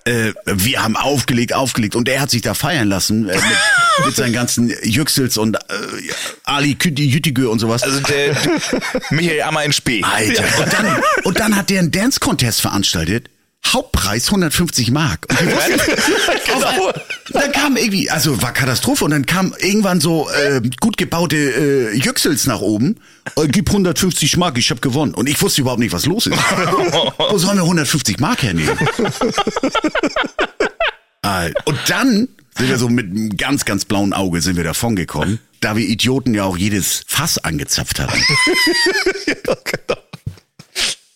[0.05, 4.15] Äh, wir haben aufgelegt, aufgelegt und er hat sich da feiern lassen äh, mit, mit
[4.15, 5.59] seinen ganzen Yüksels und äh,
[6.43, 7.83] Ali Jütigö und sowas.
[7.83, 8.35] Also der
[9.11, 10.03] Michael Ammer in Spee.
[10.03, 10.43] Alter.
[10.59, 13.29] Und dann, und dann hat der einen Dance-Contest veranstaltet.
[13.73, 15.25] Hauptpreis 150 Mark.
[15.29, 15.79] Und wir wussten,
[16.45, 16.89] Genau.
[16.89, 16.93] auf,
[17.31, 21.95] dann kam irgendwie, also war Katastrophe und dann kam irgendwann so äh, gut gebaute äh,
[21.95, 22.97] Yüksels nach oben.
[23.35, 25.13] Äh, gib 150 Mark, ich hab gewonnen.
[25.13, 26.37] Und ich wusste überhaupt nicht, was los ist.
[27.17, 28.77] Wo sollen wir 150 Mark hernehmen?
[31.65, 35.39] Und dann sind wir so mit einem ganz, ganz blauen Auge sind wir davon gekommen,
[35.61, 38.21] da wir Idioten ja auch jedes Fass angezapft hatten.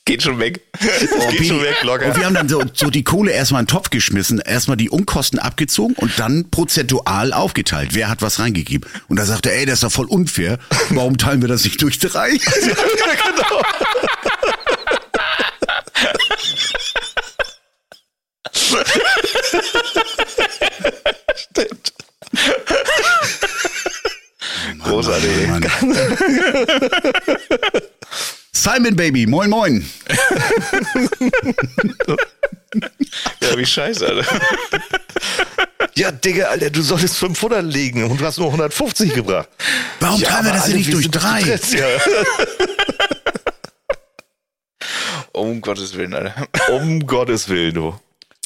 [0.08, 0.62] Geht schon weg.
[0.72, 2.06] Das geht schon weg, locker.
[2.06, 4.90] Und wir haben dann so, so die Kohle erstmal in den Topf geschmissen, erstmal die
[4.90, 7.90] Unkosten abgezogen und dann prozentual aufgeteilt.
[7.92, 8.90] Wer hat was reingegeben?
[9.10, 10.60] Und da sagte er, ey, das ist doch voll unfair.
[10.92, 12.40] Warum teilen wir das nicht durch drei?
[21.36, 21.94] Stimmt.
[24.84, 25.48] Großartig.
[25.48, 25.66] Mann.
[28.58, 29.86] Simon Baby, moin moin.
[33.42, 34.26] Ja, wie scheiße, Alter.
[35.96, 39.48] Ja, Digga, Alter, du solltest 500 legen und du hast nur 150 gebracht.
[40.00, 41.42] Warum ja, teilen wir das denn alle, nicht durch drei?
[41.42, 41.88] gestresst, Ja.
[45.32, 46.48] Um Gottes Willen, Alter.
[46.72, 48.00] Um Gottes Willen, du.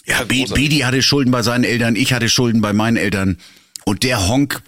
[0.05, 0.23] Ja.
[0.23, 3.39] Bedi hatte Schulden bei seinen Eltern, ich hatte Schulden bei meinen Eltern.
[3.85, 4.61] Und der Honk,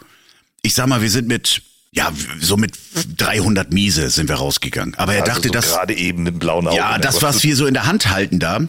[0.61, 1.61] ich sag mal, wir sind mit,
[1.93, 2.73] ja, so mit
[3.17, 4.95] 300 Miese sind wir rausgegangen.
[4.95, 6.75] Aber er Also dachte, so dass, gerade eben mit blauen Augen.
[6.75, 8.61] Ja, das, was wir so in der Hand halten da,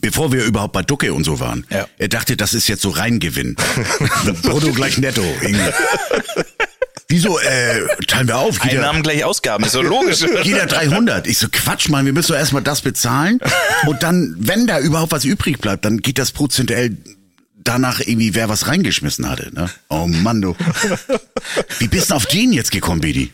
[0.00, 1.66] bevor wir überhaupt bei Ducke und so waren.
[1.70, 1.86] Ja.
[1.98, 3.56] Er dachte, das ist jetzt so Reingewinn.
[4.42, 5.24] Brutto gleich netto.
[5.40, 5.72] Irgendwie.
[7.08, 8.62] Wieso, äh, teilen wir auf?
[8.64, 10.24] Jeder, Einnahmen gleich Ausgaben, ist so logisch.
[10.44, 11.26] jeder 300.
[11.26, 13.38] Ich so, Quatsch, Mann, wir müssen doch erstmal das bezahlen.
[13.86, 16.96] Und dann, wenn da überhaupt was übrig bleibt, dann geht das prozentuell
[17.64, 19.54] danach irgendwie, wer was reingeschmissen hatte.
[19.54, 19.70] Ne?
[19.88, 20.56] Oh Mann, du.
[21.78, 23.32] Wie bist du auf den jetzt gekommen, Bedi?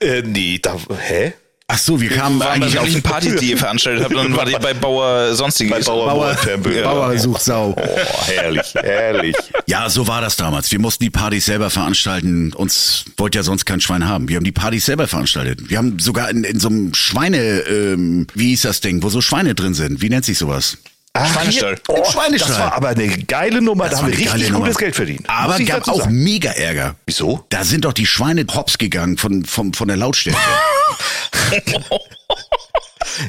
[0.00, 1.34] Äh, nee, da, hä?
[1.66, 4.36] Ach so, wir kamen War eigentlich auf eigentlich Partys, die ihr veranstaltet habt, und dann
[4.36, 5.86] war die bei Bauer sonstiges.
[5.86, 6.82] Bauer, Bauer, Tempel.
[6.82, 7.74] Bauer sucht Sau.
[7.74, 9.34] Oh, herrlich, herrlich.
[9.66, 10.70] Ja, so war das damals.
[10.70, 12.52] Wir mussten die Partys selber veranstalten.
[12.52, 14.28] Uns wollte ja sonst kein Schwein haben.
[14.28, 15.70] Wir haben die Partys selber veranstaltet.
[15.70, 19.22] Wir haben sogar in, in so einem Schweine, ähm, wie hieß das Ding, wo so
[19.22, 20.02] Schweine drin sind.
[20.02, 20.76] Wie nennt sich sowas?
[21.16, 21.78] Schweinestall.
[21.88, 22.48] Oh, Im Schweinestall.
[22.50, 24.68] Das war aber eine geile Nummer, da Das haben war wir eine richtig geile gutes
[24.74, 24.78] Nummer.
[24.80, 25.30] Geld verdient.
[25.30, 26.22] Aber gab auch sagen.
[26.24, 26.96] mega Ärger.
[27.06, 27.46] Wieso?
[27.50, 30.38] Da sind doch die Schweine hops gegangen von, von, von der Lautstärke.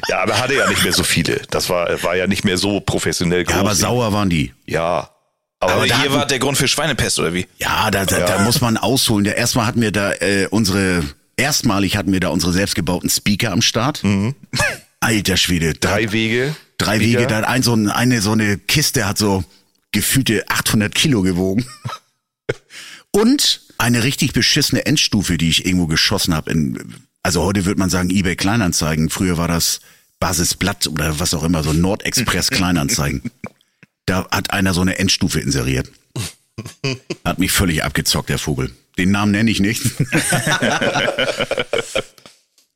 [0.08, 1.42] Ja, aber hatte ja nicht mehr so viele.
[1.50, 3.54] Das war, war ja nicht mehr so professionell groß.
[3.54, 4.52] ja, aber sauer waren die.
[4.66, 5.10] Ja.
[5.60, 7.46] Aber, Aber da hatten- wart der Grund für Schweinepest, oder wie?
[7.58, 9.24] Ja, da, da, da muss man ausholen.
[9.26, 11.02] Ja, erstmal hatten wir da äh, unsere,
[11.36, 14.02] erstmalig hatten wir da unsere selbstgebauten Speaker am Start.
[15.00, 15.74] Alter Schwede.
[15.74, 16.56] Da, drei Wege.
[16.78, 17.00] Drei.
[17.00, 19.44] Wege, da hat ein, so ein, eine so eine Kiste hat so
[19.92, 21.66] gefühlte 800 Kilo gewogen.
[23.10, 26.54] Und eine richtig beschissene Endstufe, die ich irgendwo geschossen habe.
[27.22, 29.10] Also heute würde man sagen eBay Kleinanzeigen.
[29.10, 29.80] Früher war das
[30.20, 33.22] Basisblatt oder was auch immer, so Nordexpress Kleinanzeigen.
[34.08, 35.90] Da hat einer so eine Endstufe inseriert.
[37.24, 38.70] Hat mich völlig abgezockt, der Vogel.
[38.96, 39.82] Den Namen nenne ich nicht.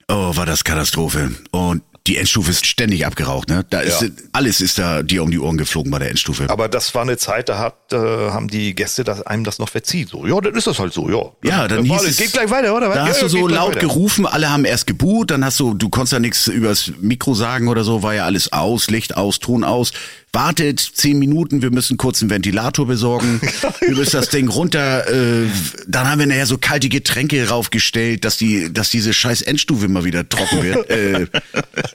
[0.08, 1.30] oh, war das Katastrophe.
[1.52, 3.64] Und die Endstufe ist ständig abgeraucht, ne?
[3.68, 4.08] Da ist Ja.
[4.32, 6.48] alles ist da dir um die Ohren geflogen bei der Endstufe.
[6.48, 9.68] Aber das war eine Zeit, da hat, äh, haben die Gäste das, einem das noch
[9.68, 10.08] verziehen.
[10.10, 11.30] So, ja, dann ist das halt so, ja.
[11.48, 12.88] Ja, dann war hieß es, geht gleich weiter, oder?
[12.88, 13.80] Da ja, hast ja, du so laut weiter.
[13.80, 17.68] gerufen, alle haben erst geboot, dann hast du, du konntest ja nichts übers Mikro sagen
[17.68, 19.92] oder so, war ja alles aus, Licht aus, Ton aus.
[20.32, 23.40] Wartet zehn Minuten, wir müssen kurz einen Ventilator besorgen.
[23.80, 25.08] wir müssen das Ding runter.
[25.08, 25.48] Äh,
[25.88, 30.04] dann haben wir nachher so kalte Getränke raufgestellt, dass die, dass diese scheiß Endstufe mal
[30.04, 31.26] wieder trocken wird, äh,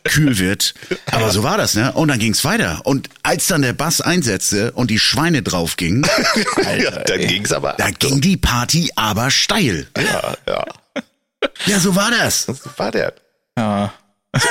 [0.04, 0.74] kühl wird.
[1.12, 1.94] Aber so war das, ne?
[1.94, 2.82] Und dann ging's weiter.
[2.84, 6.06] Und als dann der Bass einsetzte und die Schweine drauf gingen,
[6.84, 7.76] ja, dann ging's aber.
[7.78, 9.88] da ging die Party aber steil.
[9.98, 10.66] Ja, ja.
[11.68, 12.48] Ja, so war das.
[12.48, 13.14] Das war der.
[13.58, 13.94] Ja.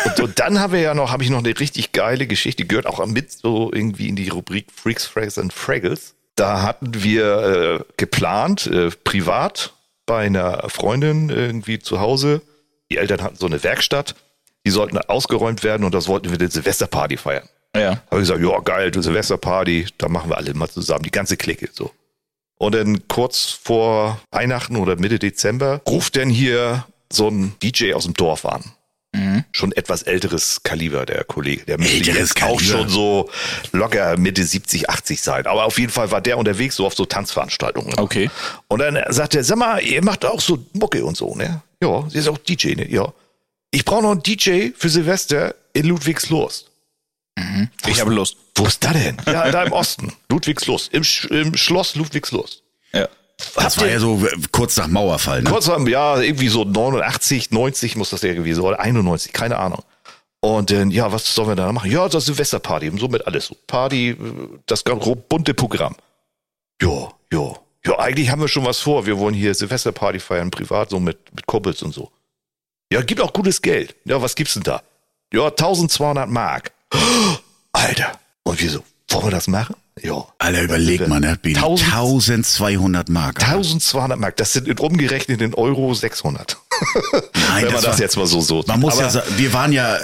[0.04, 2.86] Und, und dann haben wir ja noch, habe ich noch eine richtig geile Geschichte, gehört
[2.86, 6.14] auch mit so irgendwie in die Rubrik Freaks, Frags and Fraggles.
[6.36, 9.74] Da hatten wir äh, geplant, äh, privat
[10.06, 12.42] bei einer Freundin irgendwie zu Hause.
[12.90, 14.14] Die Eltern hatten so eine Werkstatt,
[14.66, 17.48] die sollten ausgeräumt werden und das wollten wir eine Silvesterparty feiern.
[17.76, 18.02] Ja.
[18.10, 21.36] Habe ich gesagt, ja geil, du Silvesterparty, da machen wir alle mal zusammen, die ganze
[21.36, 21.90] Clique so.
[22.56, 28.04] Und dann kurz vor Weihnachten oder Mitte Dezember ruft denn hier so ein DJ aus
[28.04, 28.62] dem Dorf an.
[29.52, 31.64] Schon etwas älteres Kaliber, der Kollege.
[31.64, 32.78] Der müsste Älteres jetzt auch Kaliber.
[32.78, 33.30] schon so
[33.72, 35.46] locker Mitte 70, 80 sein.
[35.46, 37.98] Aber auf jeden Fall war der unterwegs so auf so Tanzveranstaltungen.
[37.98, 38.30] Okay.
[38.68, 41.62] Und dann sagt er, sag mal, ihr macht auch so Mucke und so, ne?
[41.82, 42.90] Ja, sie ist auch DJ, ne?
[42.90, 43.12] Ja.
[43.70, 46.70] Ich brauche noch einen DJ für Silvester in Ludwigslust.
[47.86, 48.36] Ich habe Lust.
[48.54, 49.16] Wo ist da denn?
[49.26, 50.12] Ja, da im Osten.
[50.28, 50.92] Ludwigslust.
[50.92, 52.62] Im, Sch im Schloss Ludwigslust.
[53.56, 53.62] Ja.
[53.62, 55.42] Das war ja so äh, kurz nach Mauerfall.
[55.42, 55.50] Ne?
[55.50, 59.58] Kurz am Jahr, irgendwie so 89, 90 muss das ja gewesen sein, oder 91, keine
[59.58, 59.82] Ahnung.
[60.40, 61.90] Und dann, ja, was sollen wir da machen?
[61.90, 63.54] Ja, das ist Silvesterparty, und somit alles.
[63.66, 64.16] Party, äh,
[64.66, 65.96] das ganz grob bunte Programm.
[66.80, 67.54] Ja, ja.
[67.86, 69.04] Ja, eigentlich haben wir schon was vor.
[69.04, 72.10] Wir wollen hier Silvesterparty feiern, privat, so mit, mit Kumpels und so.
[72.90, 73.94] Ja, gibt auch gutes Geld.
[74.04, 74.82] Ja, was gibt's denn da?
[75.32, 76.72] Ja, 1200 Mark.
[77.72, 78.12] Alter.
[78.44, 79.76] Und wir so, wollen wir das machen?
[80.02, 80.26] Ja.
[80.38, 81.38] Alter, überleg mal, ne?
[81.40, 83.38] Bini, 1000 1200 Mark.
[83.40, 83.58] Alter.
[83.58, 86.56] 1200 Mark, das sind in- umgerechnet in Euro 600.
[87.12, 87.22] Nein,
[87.66, 88.64] Wenn man das war- jetzt mal so so.
[88.66, 89.96] Man muss Aber ja sagen, wir waren ja,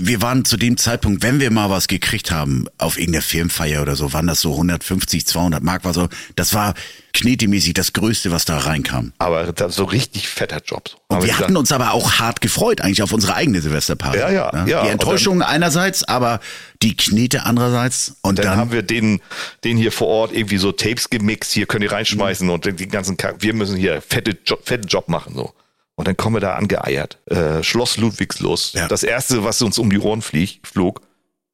[0.00, 3.94] wir waren zu dem Zeitpunkt, wenn wir mal was gekriegt haben, auf irgendeiner Firmenfeier oder
[3.94, 6.74] so, waren das so 150, 200 Mark, war so, das war
[7.16, 9.12] knetemäßig das Größte, was da reinkam.
[9.18, 10.90] aber so richtig fetter Job.
[11.08, 14.18] Und wir hatten uns aber auch hart gefreut, eigentlich auf unsere eigene Silvesterparty.
[14.18, 14.84] Ja, ja, ja.
[14.84, 16.40] Die Enttäuschung einerseits, aber
[16.82, 18.16] die Knete andererseits.
[18.20, 19.20] Und dann, dann, haben wir den,
[19.64, 23.16] den hier vor Ort irgendwie so Tapes gemixt, hier könnt ihr reinschmeißen und den ganzen
[23.16, 25.54] Kack, wir müssen hier fette Job, fetten Job machen, so.
[25.94, 27.18] Und dann kommen wir da angeeiert.
[27.30, 28.74] Äh, Schloss Ludwigslust.
[28.74, 28.86] Ja.
[28.86, 31.00] Das erste, was uns um die Ohren flieg, flog,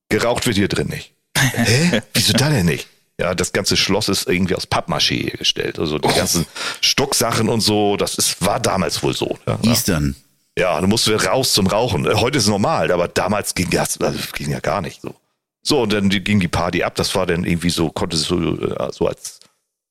[0.09, 1.15] geraucht wird hier drin nicht.
[1.39, 2.03] Hä?
[2.13, 2.89] Wieso da denn nicht?
[3.21, 5.79] Ja, das ganze Schloss ist irgendwie aus Pappmaché hergestellt.
[5.79, 6.47] Also die ganzen
[6.81, 9.39] Stucksachen und so, das ist, war damals wohl so.
[9.47, 10.17] Ja, Eastern.
[10.59, 12.07] Ja, dann musst du raus zum Rauchen.
[12.07, 15.15] Äh, Heute ist es normal, aber damals ging das, also ging ja gar nicht so.
[15.63, 16.97] So, und dann ging die Party ab.
[16.97, 19.39] Das war dann irgendwie so, konntest du äh, so als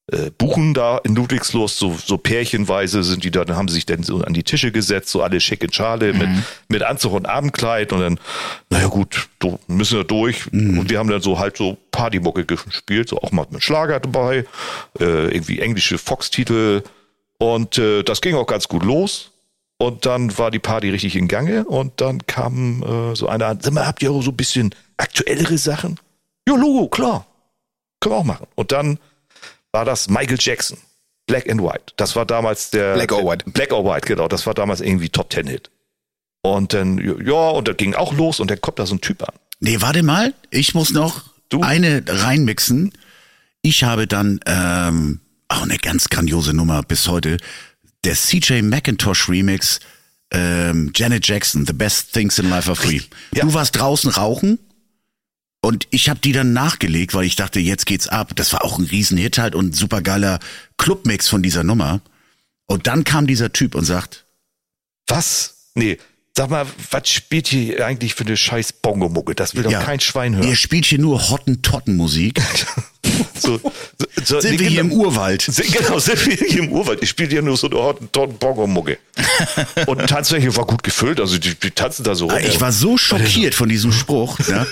[0.07, 3.85] äh, buchen da in Ludwigslust, so, so pärchenweise sind die da, dann haben sie sich
[3.85, 6.27] dann so an die Tische gesetzt, so alle schick in Schale mit,
[6.67, 8.19] mit Anzug und Abendkleid und dann,
[8.69, 10.51] naja gut, do, müssen wir durch.
[10.51, 14.45] Und wir haben dann so halt so Partymucke gespielt, so auch mal mit Schlager dabei,
[14.99, 16.83] äh, irgendwie englische Fox-Titel
[17.37, 19.31] und äh, das ging auch ganz gut los.
[19.79, 23.59] Und dann war die Party richtig in Gange und dann kam äh, so einer an,
[23.61, 25.99] sag mal, habt ihr auch so ein bisschen aktuellere Sachen?
[26.47, 27.25] Ja, Logo, klar.
[27.99, 28.45] Können wir auch machen.
[28.53, 28.99] Und dann
[29.71, 30.77] war das Michael Jackson.
[31.27, 31.93] Black and White.
[31.97, 32.95] Das war damals der.
[32.95, 33.45] Black or White.
[33.51, 34.27] Black or White, genau.
[34.27, 35.69] Das war damals irgendwie Top Ten Hit.
[36.41, 39.21] Und dann, ja, und da ging auch los und dann kommt da so ein Typ
[39.23, 39.33] an.
[39.59, 41.61] Nee, warte mal, ich muss noch Du?
[41.61, 42.91] eine reinmixen.
[43.61, 47.37] Ich habe dann ähm, auch eine ganz grandiose Nummer bis heute.
[48.03, 49.79] Der CJ McIntosh Remix,
[50.31, 53.01] ähm, Janet Jackson, The Best Things in Life Are Free.
[53.35, 53.43] Ja.
[53.45, 54.57] Du warst draußen rauchen
[55.61, 58.31] und ich habe die dann nachgelegt, weil ich dachte, jetzt geht's ab.
[58.35, 60.39] Das war auch ein Riesenhit halt und ein supergeiler
[60.77, 62.01] Clubmix von dieser Nummer.
[62.65, 64.25] Und dann kam dieser Typ und sagt,
[65.07, 65.69] Was?
[65.75, 65.99] Nee,
[66.35, 69.35] sag mal, was spielt hier eigentlich für eine scheiß Bongo-Mucke?
[69.35, 70.47] Das will doch ja, kein Schwein hören.
[70.47, 72.41] ihr spielt hier nur Hottentotten-Musik.
[73.37, 73.59] So,
[74.23, 75.05] so, Sind nee, wir hier im genau.
[75.05, 75.41] Urwald?
[75.41, 77.01] Sind- Genau, sind wir hier im Urwald.
[77.01, 78.99] Ich spiele ja nur so eine Hottentotten Bongo-Mucke.
[79.87, 82.29] Und Tanzfläche war gut gefüllt, also die, die tanzen da so.
[82.29, 82.43] Ah, rum.
[82.45, 84.37] Ich war so schockiert von diesem Spruch.
[84.47, 84.67] Ne?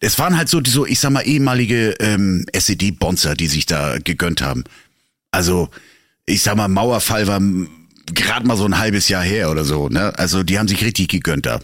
[0.00, 3.98] Es waren halt so, die so, ich sag mal, ehemalige ähm, SED-Bonzer, die sich da
[3.98, 4.64] gegönnt haben.
[5.30, 5.68] Also,
[6.26, 7.40] ich sag mal, Mauerfall war
[8.14, 9.88] gerade mal so ein halbes Jahr her oder so.
[9.88, 10.16] Ne?
[10.18, 11.60] Also, die haben sich richtig gegönnt da.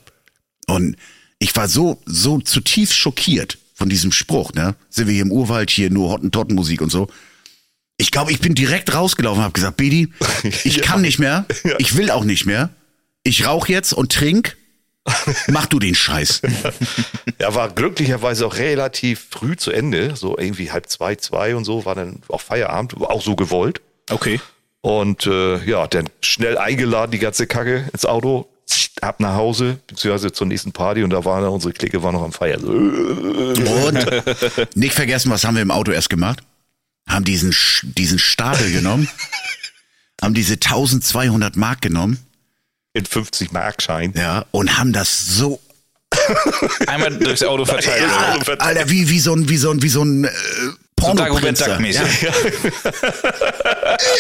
[0.67, 0.97] Und
[1.39, 4.53] ich war so, so zutiefst schockiert von diesem Spruch.
[4.55, 4.75] Ne?
[4.91, 7.09] Sind wir hier im Urwald, hier nur Hottentottenmusik und so.
[7.97, 10.13] Ich glaube, ich bin direkt rausgelaufen und habe gesagt, Bedi,
[10.65, 10.83] ich Ja.
[10.85, 11.47] kann nicht mehr,
[11.79, 12.71] ich will auch nicht mehr.
[13.23, 14.57] Ich rauch jetzt und trink.
[15.49, 16.41] Mach du den Scheiß.
[17.41, 21.85] Ja, war glücklicherweise auch relativ früh zu Ende, so irgendwie halb zwei, zwei und so,
[21.85, 23.81] war dann auch Feierabend, auch so gewollt.
[24.09, 24.41] Okay.
[24.85, 28.47] Und äh, ja, dann schnell eingeladen, die ganze Kacke ins Auto,
[29.01, 32.33] ab nach Hause, beziehungsweise zur nächsten Party und da war unsere Clique war noch am
[32.33, 32.61] Feiern.
[32.61, 36.43] So, äh, Und nicht vergessen, was haben wir im Auto erst gemacht?
[37.09, 37.55] Haben diesen,
[37.97, 39.09] diesen Stapel genommen,
[40.21, 42.19] haben diese 1200 Mark genommen,
[42.93, 44.13] In 50 Mark Schein.
[44.15, 45.61] ja, und haben das so,
[46.87, 48.03] Einmal durchs Auto verteilt.
[48.03, 48.55] Ja.
[48.59, 50.29] Alter, wie, wie so ein, wie so ein, wie so ein,
[51.13, 51.61] äh, Dagobert.
[51.61, 52.23] Duck-mäßig.
[52.23, 52.31] Ja.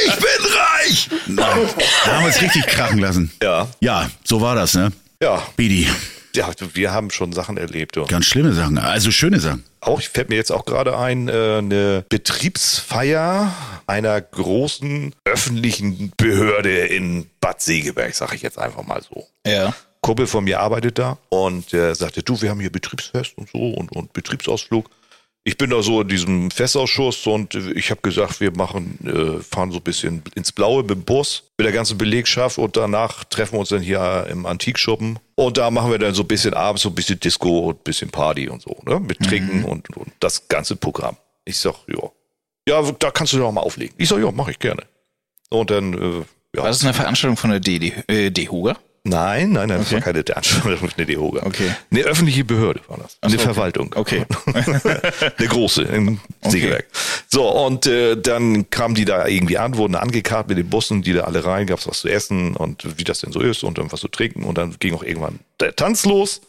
[0.06, 1.08] ich bin reich!
[1.26, 3.32] Nein, da haben wir uns richtig krachen lassen.
[3.42, 3.68] Ja.
[3.80, 4.92] Ja, so war das, ne?
[5.20, 5.88] Ja, Bidi,
[6.34, 7.96] ja, wir haben schon Sachen erlebt.
[7.96, 8.04] Ja.
[8.04, 9.64] ganz schlimme Sachen, also schöne Sachen.
[9.80, 13.52] Auch fällt mir jetzt auch gerade ein, äh, eine Betriebsfeier
[13.86, 19.26] einer großen öffentlichen Behörde in Bad Segeberg, sage ich jetzt einfach mal so.
[19.46, 19.74] Ja.
[20.00, 23.58] Kumpel von mir arbeitet da und der sagte, du, wir haben hier Betriebsfest und so
[23.58, 24.90] und, und Betriebsausflug.
[25.46, 29.70] Ich bin da so in diesem Festausschuss und ich habe gesagt, wir machen, äh, fahren
[29.72, 33.52] so ein bisschen ins Blaue mit dem Bus mit der ganzen Belegschaft und danach treffen
[33.56, 36.82] wir uns dann hier im Antikschuppen und da machen wir dann so ein bisschen abends
[36.82, 38.98] so ein bisschen Disco und ein bisschen Party und so, ne?
[39.00, 41.18] Mit Trinken und, und das ganze Programm.
[41.44, 42.10] Ich sag, ja,
[42.66, 43.94] ja, da kannst du doch mal auflegen.
[43.98, 44.84] Ich sag, ja, mache ich gerne.
[45.50, 46.24] Und dann, äh,
[46.56, 46.62] ja.
[46.62, 48.78] War das eine Veranstaltung von der D- äh, DEHOGA?
[49.06, 49.94] Nein, nein, nein, das Okay.
[49.96, 51.42] war keine Veranstaltung, eine DEHOGA.
[51.44, 51.70] Okay.
[51.90, 53.18] Eine öffentliche Behörde war das.
[53.20, 53.44] Eine so, okay.
[53.44, 53.94] Verwaltung.
[53.94, 54.24] Okay.
[55.36, 56.86] eine große im Sägewerk.
[57.28, 61.12] So, und äh, dann kamen die da irgendwie an, wurden angekarrt mit den Bussen, die
[61.12, 63.92] da alle rein, gab's was zu essen und wie das denn so ist und dann
[63.92, 66.40] was zu trinken und dann ging auch irgendwann der Tanz los.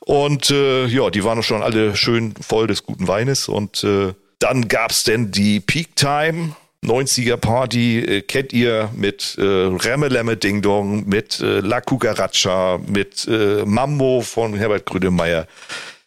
[0.00, 4.66] Und äh, ja, die waren schon alle schön voll des guten Weines und äh, dann
[4.66, 11.08] gab's denn die Peak Time 90er Party, äh, kennt ihr mit äh, Remmelemme Ding Dong,
[11.08, 15.46] mit äh, La Cucaracha, mit äh, Mambo von Herbert Grönemeyer,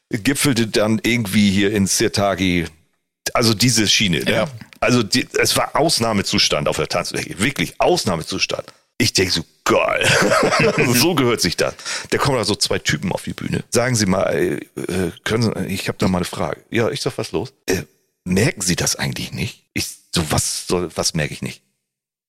[0.09, 2.65] gipfelte dann irgendwie hier in Sirtagi,
[3.33, 4.23] also diese Schiene.
[4.23, 4.31] Ne?
[4.31, 4.47] Ja.
[4.79, 8.65] Also die, es war Ausnahmezustand auf der Tanzfläche, wirklich Ausnahmezustand.
[8.97, 10.05] Ich denke so, geil,
[10.93, 11.73] so gehört sich das.
[12.09, 13.63] Da kommen da so zwei Typen auf die Bühne.
[13.69, 16.61] Sagen Sie mal, äh, äh, können Sie, ich habe da mal eine Frage.
[16.69, 17.53] Ja, ich sag, was los?
[17.65, 17.83] Äh,
[18.25, 19.63] merken Sie das eigentlich nicht?
[19.73, 21.61] Ich so, was soll, was merke ich nicht?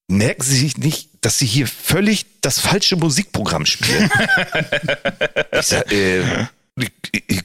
[0.08, 4.10] Merken Sie sich nicht, dass Sie hier völlig das falsche Musikprogramm spielen?
[5.52, 6.46] ich sag, äh,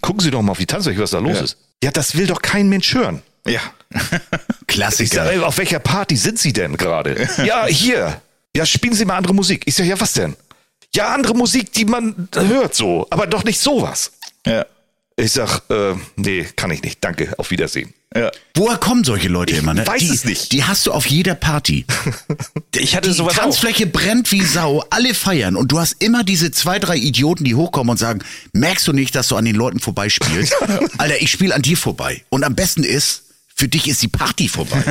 [0.02, 1.43] gucken Sie doch mal auf die Tanzfläche, was da los Ja.
[1.43, 1.58] ist.
[1.84, 3.21] Ja, das will doch kein Mensch hören.
[3.48, 3.62] Ja.
[4.67, 5.26] Ich Klassiker.
[5.28, 7.30] sag, auf welcher Party sind Sie denn gerade?
[7.45, 8.19] ja, hier.
[8.58, 9.62] Ja, spielen Sie mal andere Musik.
[9.65, 10.36] Ich sag, ja, was denn?
[10.93, 14.12] Ja, andere Musik, die man hört so, aber doch nicht sowas.
[14.45, 14.65] Ja.
[15.15, 17.02] Ich sag, äh, nee, kann ich nicht.
[17.02, 17.93] Danke, auf Wiedersehen.
[18.15, 18.32] Ja.
[18.54, 19.73] Woher kommen solche Leute immer?
[19.73, 19.86] Ne?
[19.86, 20.51] weiß die, es nicht.
[20.54, 21.86] Die hast du auf jeder Party.
[22.78, 23.43] Ich hatte Die sowas auch.
[23.43, 27.56] Tanzfläche brennt wie Sau, alle feiern und du hast immer diese zwei, drei Idioten, die
[27.56, 28.19] hochkommen und sagen,
[28.51, 30.54] merkst du nicht, dass du an den Leuten vorbeispielst?
[30.97, 32.25] Alter, ich spiele an dir vorbei.
[32.28, 33.23] Und am besten ist,
[33.56, 34.84] für dich ist die Party vorbei.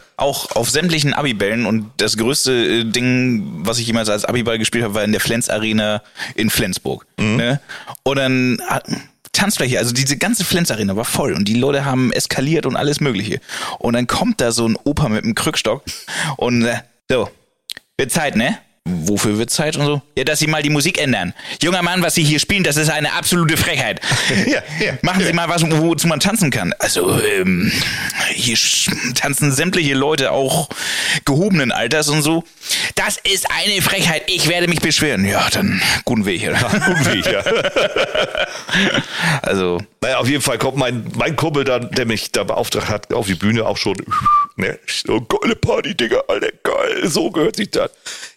[0.16, 4.84] Auch auf sämtlichen Abibällen und das größte äh, Ding, was ich jemals als Abiball gespielt
[4.84, 6.02] habe, war in der Flens Arena
[6.34, 7.06] in Flensburg.
[7.18, 7.60] Ne?
[8.04, 8.62] Und dann
[9.32, 13.00] Tanzfläche, also diese ganze Flens Arena war voll und die Leute haben eskaliert und alles
[13.00, 13.40] mögliche.
[13.78, 15.82] Und dann kommt da so ein Opa mit einem Krückstock
[16.36, 17.30] und äh, so,
[17.96, 18.58] wird Zeit, ne?
[19.06, 20.02] Wofür wird Zeit und so?
[20.16, 21.34] Ja, dass Sie mal die Musik ändern.
[21.62, 24.00] Junger Mann, was Sie hier spielen, das ist eine absolute Frechheit.
[24.46, 26.72] Ja, ja, Machen Sie mal was, wozu man tanzen kann.
[26.78, 27.70] Also, ähm,
[28.32, 28.56] hier
[29.14, 30.68] tanzen sämtliche Leute auch
[31.24, 32.44] gehobenen Alters und so.
[32.94, 35.24] Das ist eine Frechheit, ich werde mich beschweren.
[35.24, 36.48] Ja, dann guten Weg.
[36.48, 36.58] Oder?
[36.86, 37.42] Guten Weg, ja.
[39.42, 43.12] Also, Naja, auf jeden Fall kommt mein, mein Kumpel dann, der mich da beauftragt hat,
[43.12, 43.96] auf die Bühne auch schon.
[44.56, 47.90] Ne, so geile Party, Digga, Alter, geil, so gehört sich das.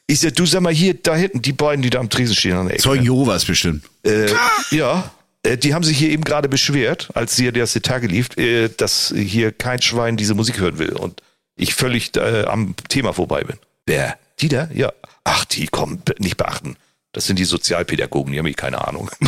[0.08, 2.54] Ich sag, du sag mal hier, da hinten, die beiden, die da am Tresen stehen
[2.54, 2.84] an der Ecke.
[2.84, 3.86] Zeugen Jehovas bestimmt.
[4.04, 4.30] Äh,
[4.72, 5.12] ja,
[5.44, 9.14] äh, die haben sich hier eben gerade beschwert, als hier der Tage lief, äh, dass
[9.16, 11.22] hier kein Schwein diese Musik hören will und
[11.56, 13.58] ich völlig äh, am Thema vorbei bin.
[13.86, 14.18] Wer?
[14.40, 14.68] Die da?
[14.74, 14.92] Ja.
[15.24, 16.76] Ach, die kommen nicht beachten.
[17.14, 19.10] Das sind die Sozialpädagogen, die haben eh keine Ahnung.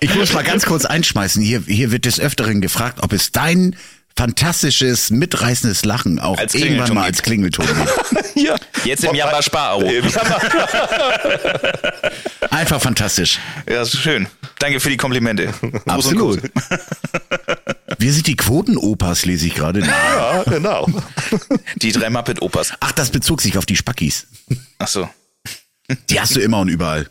[0.00, 1.42] Ich muss mal ganz kurz einschmeißen.
[1.42, 3.74] Hier, hier wird des Öfteren gefragt, ob es dein
[4.16, 7.66] fantastisches, mitreißendes Lachen auch Als irgendwann mal als Klingelton
[8.34, 8.56] ja.
[8.84, 9.86] jetzt im Jabba Spar-Abo.
[9.86, 10.02] Äh,
[12.50, 13.38] Einfach fantastisch.
[13.68, 14.28] Ja, ist schön.
[14.58, 15.52] Danke für die Komplimente.
[15.86, 16.40] Absolut.
[17.98, 19.80] Wir sind die Quotenopas, lese ich gerade.
[19.80, 20.88] ja, genau.
[21.76, 22.72] Die drei Muppet-Opas.
[22.80, 24.26] Ach, das bezog sich auf die Spackis.
[24.78, 25.08] Ach so.
[26.10, 27.08] Die hast du immer und überall.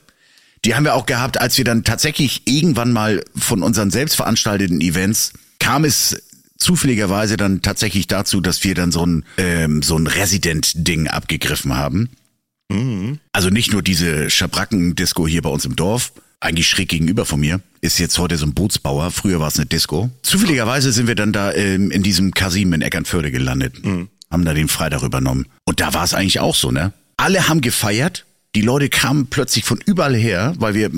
[0.65, 4.81] Die haben wir auch gehabt, als wir dann tatsächlich irgendwann mal von unseren selbst veranstalteten
[4.81, 6.21] Events kam es
[6.63, 12.09] zufälligerweise dann tatsächlich dazu, dass wir dann so ein ähm, so ein Resident-Ding abgegriffen haben.
[13.33, 17.61] Also nicht nur diese Schabracken-Disco hier bei uns im Dorf, eigentlich schräg gegenüber von mir,
[17.81, 19.11] ist jetzt heute so ein Bootsbauer.
[19.11, 20.09] Früher war es eine Disco.
[20.23, 23.75] Zufälligerweise sind wir dann da ähm, in diesem Kasim in Eckernförde gelandet,
[24.31, 25.45] haben da den Freitag übernommen.
[25.65, 26.93] Und da war es eigentlich auch so, ne?
[27.17, 28.25] Alle haben gefeiert.
[28.55, 30.91] Die Leute kamen plötzlich von überall her, weil wir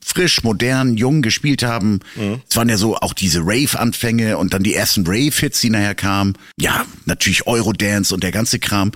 [0.00, 2.00] frisch, modern, jung gespielt haben.
[2.48, 6.34] Es waren ja so auch diese Rave-Anfänge und dann die ersten Rave-Hits, die nachher kamen.
[6.56, 8.92] Ja, natürlich Eurodance und der ganze Kram.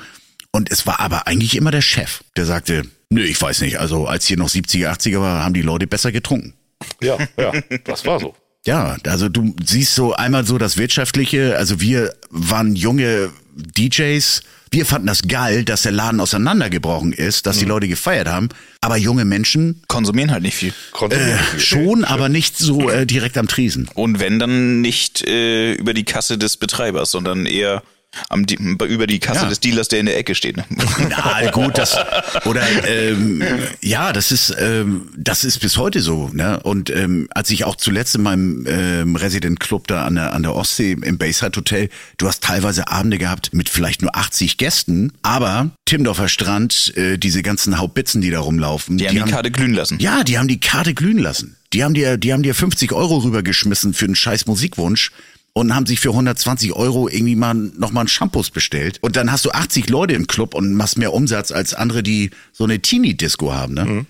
[0.53, 4.07] Und es war aber eigentlich immer der Chef, der sagte, nö, ich weiß nicht, also
[4.07, 6.55] als hier noch 70er, 80er war, haben die Leute besser getrunken.
[7.03, 7.53] Ja, ja,
[7.85, 8.35] das war so.
[8.67, 14.43] Ja, also du siehst so einmal so das Wirtschaftliche, also wir waren junge DJs,
[14.75, 18.49] wir fanden das geil, dass der Laden auseinandergebrochen ist, dass die Leute gefeiert haben,
[18.81, 20.75] aber junge Menschen Konsumieren halt nicht viel.
[20.91, 21.61] Konsumieren äh, viel.
[21.61, 23.89] schon, aber nicht so äh, direkt am Tresen.
[23.95, 27.83] Und wenn, dann nicht äh, über die Kasse des Betreibers, sondern eher
[28.29, 29.49] am, die, über die Kasse Ja.
[29.49, 30.57] des Dealers, der in der Ecke steht.
[30.57, 30.65] Ne?
[31.11, 31.97] Na gut, das
[32.45, 33.43] oder ähm,
[33.81, 36.31] ja, das ist ähm, das ist bis heute so.
[36.33, 36.61] Ne?
[36.61, 40.43] Und ähm, als ich auch zuletzt in meinem ähm, Resident Club da an der an
[40.43, 41.89] der Ostsee im Bayside Hotel,
[42.19, 47.43] du hast teilweise Abende gehabt mit vielleicht nur 80 Gästen, aber Timdorfer Strand, äh, diese
[47.43, 49.99] ganzen Haubitzen, die da rumlaufen, Die haben die Karte glühen lassen.
[49.99, 51.57] ja, die haben die Karte glühen lassen.
[51.73, 55.11] Die haben dir, die haben dir 50 Euro rübergeschmissen für einen scheiß Musikwunsch
[55.55, 58.99] und haben sich für 120 Euro irgendwie mal nochmal einen Shampoos bestellt.
[59.01, 62.31] Und dann hast du 80 Leute im Club und machst mehr Umsatz als andere, die
[62.53, 64.07] so eine Teenie-Disco haben, ne?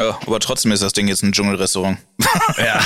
[0.00, 1.98] Ja, aber trotzdem ist das Ding jetzt ein Dschungelrestaurant.
[2.58, 2.80] Ja.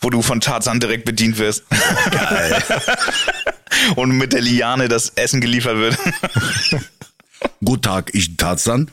[0.00, 1.64] Wo du von Tarzan direkt bedient wirst.
[2.10, 2.62] Geil.
[3.96, 5.98] Und mit der Liane das Essen geliefert wird.
[7.64, 8.90] Guten Tag, ich Tarzan.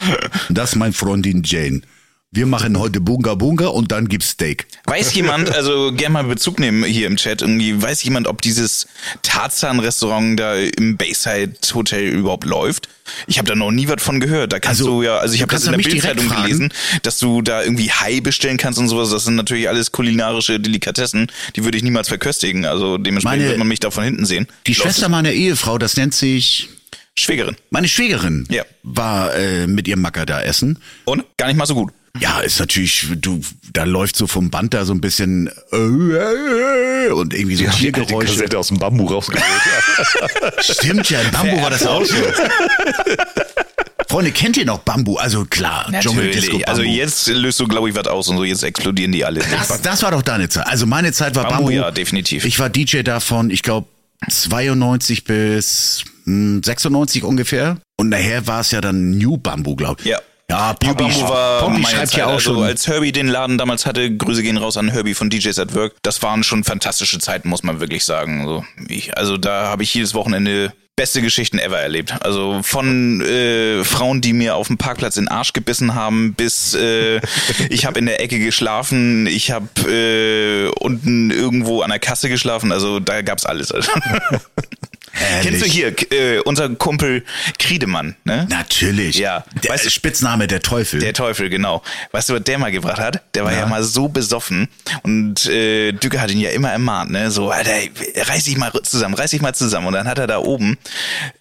[0.50, 1.82] Das ist meine Freundin Jane.
[2.34, 4.66] Wir machen heute Bunga Bunga und dann gibt's Steak.
[4.86, 8.88] Weiß jemand, also gerne mal Bezug nehmen hier im Chat, irgendwie, weiß jemand, ob dieses
[9.22, 12.88] Tarzan-Restaurant da im Bayside Hotel überhaupt läuft?
[13.28, 14.54] Ich habe da noch nie was von gehört.
[14.54, 16.74] Da kannst Also, du ja, also ich habe das in der Bildzeitung gelesen,
[17.04, 19.10] dass du da irgendwie Hai bestellen kannst und sowas.
[19.10, 21.28] Das sind natürlich alles kulinarische Delikatessen,
[21.58, 22.64] die würde ich niemals verköstigen.
[22.64, 24.48] Also dementsprechend Meine- wird man mich da von hinten sehen.
[24.68, 26.70] Die Läuft Schwester meiner Ehefrau, das nennt sich
[27.14, 27.58] Schwägerin.
[27.72, 28.64] meine Schwägerin, Ja.
[28.84, 30.80] war äh, mit ihrem Macker da essen.
[31.04, 31.26] Und?
[31.36, 31.92] Gar nicht mal so gut.
[32.20, 33.42] Ja, ist natürlich, du,
[33.74, 37.80] da läuft so vom Band da so ein bisschen äh, und irgendwie so Die alte
[37.80, 38.34] Tiergeräusche.
[38.34, 39.44] Kassette aus dem Bambu rausgeholt.
[40.60, 42.16] Stimmt ja, in Bambu war das auch so.
[44.10, 45.16] Freunde, kennt ihr noch Bambu?
[45.16, 46.68] Also klar, Dschungeldisco Natürlich.
[46.68, 46.96] Also Bambu.
[46.96, 48.44] jetzt löst du, glaube ich, was aus und so.
[48.44, 49.40] Jetzt explodieren die alle.
[49.40, 50.68] das, das war doch deine Zeit.
[50.68, 51.72] Also meine Zeit war Bambu, Bambu.
[51.72, 52.44] ja, definitiv.
[52.44, 53.88] Ich war DJ davon, ich glaube
[54.30, 57.78] 92 bis hm, 96 ungefähr.
[57.98, 60.08] Und nachher war es ja dann New Bambu, glaube ich.
[60.10, 60.20] Ja.
[60.52, 62.18] Ja, Poppy, Poppy meine schreibt Zeit.
[62.18, 62.64] ja auch also schon.
[62.64, 65.96] als Herbie den Laden damals hatte, Grüße gehen raus an Herbie von DJs at Work.
[66.02, 68.42] Das waren schon fantastische Zeiten, muss man wirklich sagen.
[68.42, 72.16] Also, ich, also da habe ich jedes Wochenende beste Geschichten ever erlebt.
[72.20, 76.74] Also von äh, Frauen, die mir auf dem Parkplatz in den Arsch gebissen haben, bis
[76.74, 77.22] äh,
[77.70, 82.74] ich habe in der Ecke geschlafen, ich habe äh, unten irgendwo an der Kasse geschlafen.
[82.74, 83.74] Also da gab's alles.
[85.14, 85.50] Also.
[85.50, 87.24] Kennst du hier äh, unser Kumpel
[87.60, 88.16] Kriedemann?
[88.24, 88.48] Ne?
[88.50, 89.18] Natürlich.
[89.18, 89.44] Ja.
[89.64, 91.00] Der Weißt du- Spitzname der Teufel.
[91.00, 91.82] Der Teufel, genau.
[92.12, 93.22] Weißt du, was der mal gebracht hat?
[93.36, 94.68] Der war ja, mal so besoffen
[95.04, 97.30] und äh, Dücker hat ihn ja immer ermahnt, ne?
[97.32, 97.72] So, Alter,
[98.16, 99.88] reiß dich mal zusammen, reiß dich mal zusammen.
[99.88, 100.78] Und dann hat er da oben,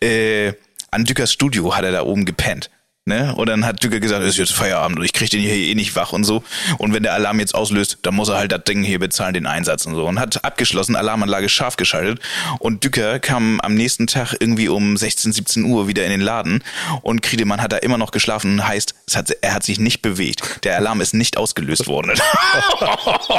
[0.03, 0.53] äh,
[0.91, 2.71] an Dückers Studio hat er da oben gepennt.
[3.07, 3.35] Ne?
[3.35, 5.97] Und dann hat Düker gesagt, ist jetzt Feierabend und ich krieg den hier eh nicht
[5.97, 6.45] wach und so.
[6.77, 9.47] Und wenn der Alarm jetzt auslöst, dann muss er halt das Ding hier bezahlen, den
[9.47, 10.07] Einsatz und so.
[10.07, 12.21] Und hat abgeschlossen, Alarmanlage scharf geschaltet.
[12.59, 16.63] Und Düker kam am nächsten Tag irgendwie um 16, 17 Uhr wieder in den Laden
[17.01, 18.67] und Kriedemann hat da immer noch geschlafen.
[18.67, 20.61] Heißt, es hat, er hat sich nicht bewegt.
[20.65, 22.11] Der Alarm ist nicht ausgelöst worden.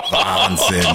[0.09, 0.87] Wahnsinn.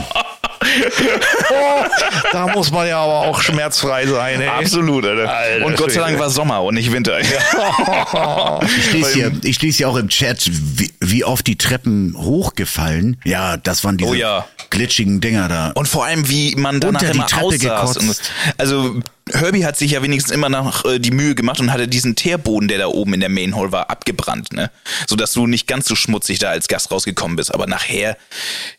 [2.33, 4.49] Da muss man ja aber auch schmerzfrei sein, ey.
[4.49, 5.31] Absolut, Alter.
[5.33, 7.19] Alter und Gott sei Dank war Sommer und nicht Winter.
[7.21, 13.19] Ich lese hier, ich lese hier auch im Chat, wie, wie oft die Treppen hochgefallen.
[13.25, 14.47] Ja, das waren diese Oh ja.
[14.77, 15.73] Glitschigen Dinger da.
[15.75, 17.99] Und vor allem, wie man danach Unter die immer Treppe gekotzt.
[17.99, 18.21] Und,
[18.59, 19.01] also
[19.33, 22.69] Herbie hat sich ja wenigstens immer noch äh, die Mühe gemacht und hatte diesen Teerboden,
[22.69, 24.71] der da oben in der Main Hall war, abgebrannt, ne?
[25.09, 27.53] Sodass du nicht ganz so schmutzig da als Gast rausgekommen bist.
[27.53, 28.17] Aber nachher,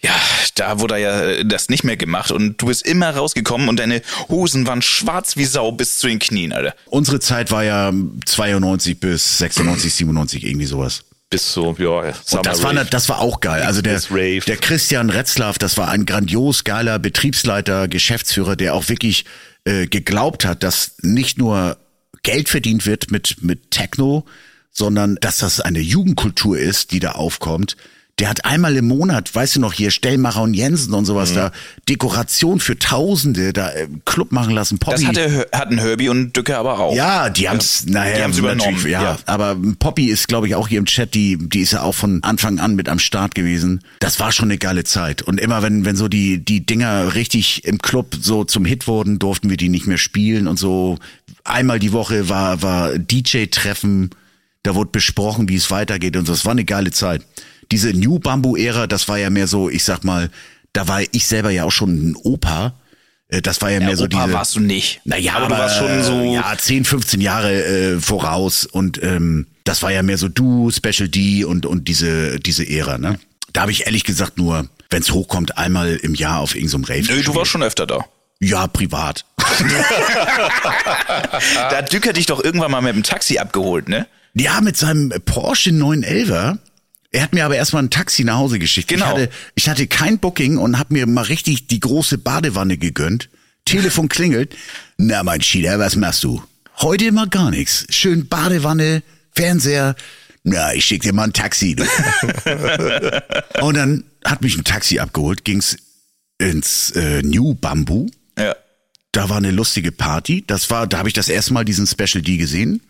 [0.01, 0.15] ja,
[0.55, 4.01] da wurde ja äh, das nicht mehr gemacht und du bist immer rausgekommen und deine
[4.29, 6.75] Hosen waren schwarz wie Sau bis zu den Knien, Alter.
[6.85, 7.91] Unsere Zeit war ja
[8.25, 11.03] 92 bis 96, 97, irgendwie sowas.
[11.29, 12.87] Bis so, ja, Summer Und das war, Rave.
[12.89, 13.63] das war auch geil.
[13.63, 19.25] Also der, der Christian Retzlaff, das war ein grandios geiler Betriebsleiter, Geschäftsführer, der auch wirklich
[19.65, 21.77] äh, geglaubt hat, dass nicht nur
[22.23, 24.25] Geld verdient wird mit, mit Techno,
[24.71, 27.75] sondern dass das eine Jugendkultur ist, die da aufkommt.
[28.19, 31.05] Der hat einmal im Monat, weißt du noch, hier Stellmacher und Jensen und Mhm.
[31.05, 31.51] sowas da,
[31.87, 34.79] Dekoration für Tausende da im Club machen lassen.
[34.79, 35.01] Poppy.
[35.01, 36.95] Das hatte, hatten Herbie und Dücke aber auch.
[36.95, 39.17] Ja, die haben's nachher Die haben's übernommen, Ja, ja.
[39.27, 41.13] aber Poppy ist, glaube ich, auch hier im Chat.
[41.13, 43.81] Die, die ist ja auch von Anfang an mit am Start gewesen.
[43.99, 45.21] Das war schon eine geile Zeit.
[45.21, 49.19] Und immer wenn, wenn so die die Dinger richtig im Club so zum Hit wurden,
[49.19, 50.97] durften wir die nicht mehr spielen und so.
[51.43, 54.09] Einmal die Woche war war DJ-Treffen.
[54.63, 56.33] Da wurde besprochen, wie es weitergeht und so.
[56.33, 57.21] Das war eine geile Zeit.
[57.71, 60.29] Diese New Bamboo-Ära, das war ja mehr so, ich sag mal,
[60.73, 62.73] da war ich selber ja auch schon ein Opa.
[63.29, 64.33] Äh, Das war ja, mehr so Opa diese.
[64.33, 65.01] warst du nicht.
[65.05, 66.33] Naja, aber, aber, du warst schon so.
[66.33, 71.09] Ja, 10, 15 Jahre äh, voraus und ähm, das war ja mehr so du, Special
[71.09, 73.19] D und, und diese, diese Ära, ne?
[73.53, 77.03] Da habe ich ehrlich gesagt nur, wenn's hochkommt, einmal im Jahr auf irgendeinem Rave.
[77.13, 78.05] Nö, du warst schon öfter da.
[78.39, 79.25] Ja, privat.
[81.55, 84.07] Da hat Dücker dich doch irgendwann mal mit dem Taxi abgeholt, ne?
[84.33, 86.57] Ja, mit seinem Porsche 911er.
[87.11, 88.89] Er hat mir aber erstmal ein Taxi nach Hause geschickt.
[88.89, 89.05] Genau.
[89.05, 93.29] Ich hatte, ich hatte kein Booking und hab mir mal richtig die große Badewanne gegönnt.
[93.65, 94.55] Telefon klingelt.
[94.97, 96.43] Na, mein Schieder, was machst du?
[96.79, 97.85] Heute mal gar nichts.
[97.89, 99.95] Schön Badewanne, Fernseher.
[100.43, 101.75] Na, ich schick dir mal ein Taxi.
[103.61, 105.77] Und dann hat mich ein Taxi abgeholt, ging's
[106.37, 108.09] ins äh, New Bamboo.
[108.37, 108.55] Ja.
[109.11, 110.43] Da war eine lustige Party.
[110.45, 112.81] Das war, da habe ich das erste Mal diesen Special D gesehen.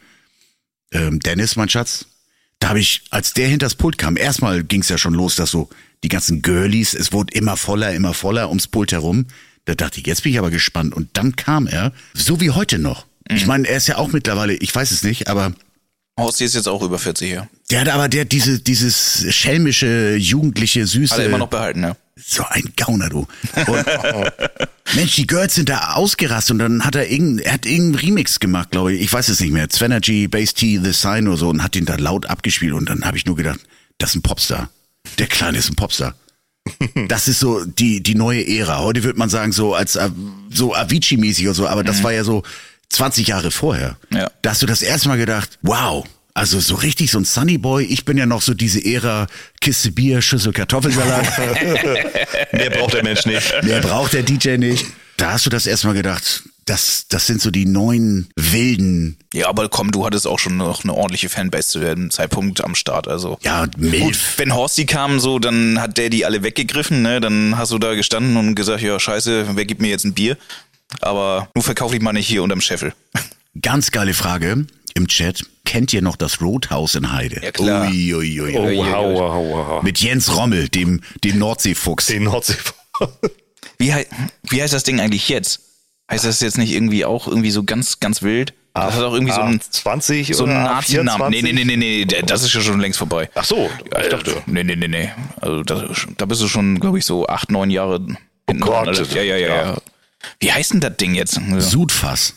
[0.92, 2.06] Ähm, Dennis, mein Schatz.
[2.60, 5.70] Da habe ich, als der hinters Pult kam, erstmal ging's ja schon los, dass so
[6.04, 9.28] die ganzen Girlies, es wurde immer voller, immer voller ums Pult herum.
[9.66, 10.94] Da dachte ich, jetzt bin ich aber gespannt.
[10.94, 13.06] Und dann kam er, so wie heute noch.
[13.30, 15.54] Ich meine, er ist ja auch mittlerweile, ich weiß es nicht, aber
[16.18, 17.48] Horst ist jetzt auch über 40 hier.
[17.70, 21.14] der hat aber der diese dieses schelmische, jugendliche, süße.
[21.14, 21.96] Hat er immer noch behalten, ne?
[22.26, 23.28] So ein Gauner, du.
[23.68, 23.86] Und,
[24.96, 28.40] Mensch, die Girls sind da ausgerastet und dann hat er irgendein, er hat irgendeinen Remix
[28.40, 29.02] gemacht, glaube ich.
[29.02, 29.70] Ich weiß es nicht mehr.
[29.70, 33.04] Zwenergy, Bass T, The Sign oder so und hat den da laut abgespielt und dann
[33.04, 33.60] habe ich nur gedacht,
[33.98, 34.70] das ist ein Popstar.
[35.20, 36.16] Der Kleine ist ein Popstar.
[37.08, 38.80] Das ist so die, die neue Ära.
[38.80, 40.10] Heute würde man sagen, so als äh,
[40.50, 42.44] so Avicii-mäßig oder so, aber das war ja so
[42.90, 43.98] 20 Jahre vorher.
[44.12, 44.30] Ja.
[44.42, 46.06] Da hast du das erste Mal gedacht, wow,
[46.38, 47.84] also so richtig so ein Sunny Boy.
[47.86, 49.26] Ich bin ja noch so diese Ära
[49.60, 51.26] Kiste Bier, Schüssel Kartoffelsalat.
[52.54, 53.52] Mehr braucht der Mensch nicht.
[53.64, 54.86] Mehr braucht der DJ nicht.
[55.18, 59.68] Da hast du das erstmal gedacht, das, das sind so die neuen wilden, Ja, aber
[59.68, 63.40] komm, du hattest auch schon noch eine ordentliche Fanbase zu dem Zeitpunkt am Start, also.
[63.42, 64.34] ja, Gut, Milf.
[64.38, 67.20] wenn Horsti kam, so, dann hat der die alle weggegriffen, ne?
[67.20, 70.38] Dann hast du da gestanden und gesagt, ja, scheiße, wer gibt mir jetzt ein Bier?
[71.02, 72.94] Aber nur verkauf ich mal nicht hier unterm Scheffel.
[73.60, 74.68] Ganz geile Frage
[74.98, 75.46] im Chat.
[75.66, 77.42] Kennt ihr noch das Roadhouse in Heide?
[77.44, 77.88] Ja, klar.
[77.88, 79.84] Ui, ui, ui, Oh, wow, wow, wow.
[79.84, 82.08] Mit Jens Rommel, dem, dem Nordseefuchs.
[82.08, 82.56] Den Nordsee.
[83.78, 84.08] Wie, hei-
[84.50, 85.60] wie heißt das Ding eigentlich jetzt?
[86.10, 88.54] Heißt das jetzt nicht irgendwie auch irgendwie so ganz, ganz wild?
[88.74, 91.30] Das hat auch irgendwie so einen, 20 so einen oder Nazi-Namen.
[91.32, 91.44] Nee, 24?
[91.44, 93.30] nee, nee, nee, nee, das ist ja schon längst vorbei.
[93.36, 93.70] Ach so,
[94.02, 94.42] ich dachte.
[94.46, 95.12] Nee, nee, nee, nee.
[95.42, 98.00] Also da, da bist du schon, glaube ich, so acht, neun Jahre
[98.48, 99.14] hinten Gott.
[99.14, 99.48] ja, ja, Ja.
[99.72, 99.78] ja.
[100.40, 101.40] Wie heißt denn das Ding jetzt?
[101.60, 102.34] Sudfass.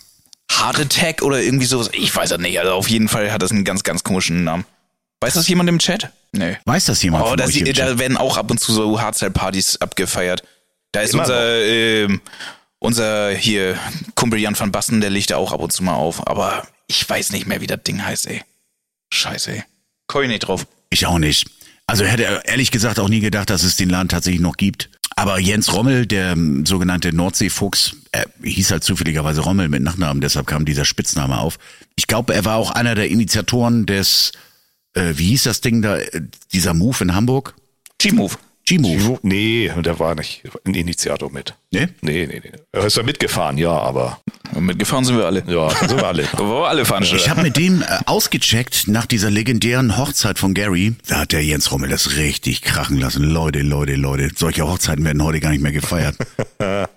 [0.59, 1.91] Heart Attack oder irgendwie sowas?
[1.93, 2.59] Ich weiß es nicht.
[2.59, 4.65] Also auf jeden Fall hat das einen ganz, ganz komischen Namen.
[5.21, 6.11] Weiß das jemand im Chat?
[6.33, 6.57] Nee.
[6.65, 7.79] Weiß das jemand Oh, von da, euch sie- im Chat?
[7.79, 10.43] da werden auch ab und zu so Hardstyle-Partys abgefeiert.
[10.93, 12.21] Da ist Immer unser, ähm,
[12.79, 13.79] unser hier
[14.15, 16.27] Kumpel Jan van Basten, der legt da auch ab und zu mal auf.
[16.27, 18.43] Aber ich weiß nicht mehr, wie das Ding heißt, ey.
[19.13, 19.65] Scheiße, ey.
[20.07, 20.67] Komm ich nicht drauf.
[20.91, 21.47] Ich auch nicht.
[21.87, 24.89] Also hätte er ehrlich gesagt auch nie gedacht, dass es den Laden tatsächlich noch gibt.
[25.21, 30.47] Aber Jens Rommel, der ähm, sogenannte Nordseefuchs, er hieß halt zufälligerweise Rommel mit Nachnamen, deshalb
[30.47, 31.59] kam dieser Spitzname auf.
[31.95, 34.33] Ich glaube, er war auch einer der Initiatoren des
[34.95, 36.23] äh, wie hieß das Ding da, äh,
[36.55, 37.55] dieser Move in Hamburg?
[37.99, 38.37] G-Move.
[38.67, 39.19] G-Move.
[39.23, 41.55] Nee, der war nicht ein Initiator mit.
[41.73, 41.89] Ne?
[42.03, 42.53] Nee, nee, nee.
[42.73, 44.21] Er ist ja mitgefahren, ja, aber
[44.59, 45.43] Mitgefahren sind wir alle.
[45.47, 46.23] ja, sind wir alle.
[46.33, 47.25] Da waren wir alle Veranstalter.
[47.25, 50.95] Ich habe mit dem äh, ausgecheckt nach dieser legendären Hochzeit von Gary.
[51.07, 53.25] Da hat der Jens Rommel das richtig krachen lassen.
[53.25, 54.31] Leute, Leute, Leute.
[54.37, 56.17] Solche Hochzeiten werden heute gar nicht mehr gefeiert.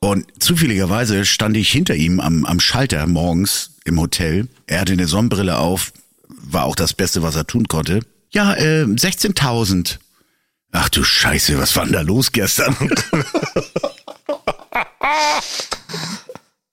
[0.00, 4.48] Und zufälligerweise stand ich hinter ihm am, am Schalter morgens im Hotel.
[4.66, 5.92] Er hatte eine Sonnenbrille auf.
[6.28, 8.00] War auch das Beste, was er tun konnte.
[8.30, 9.98] Ja, äh, 16.000.
[10.72, 12.76] Ach du Scheiße, was war denn da los gestern?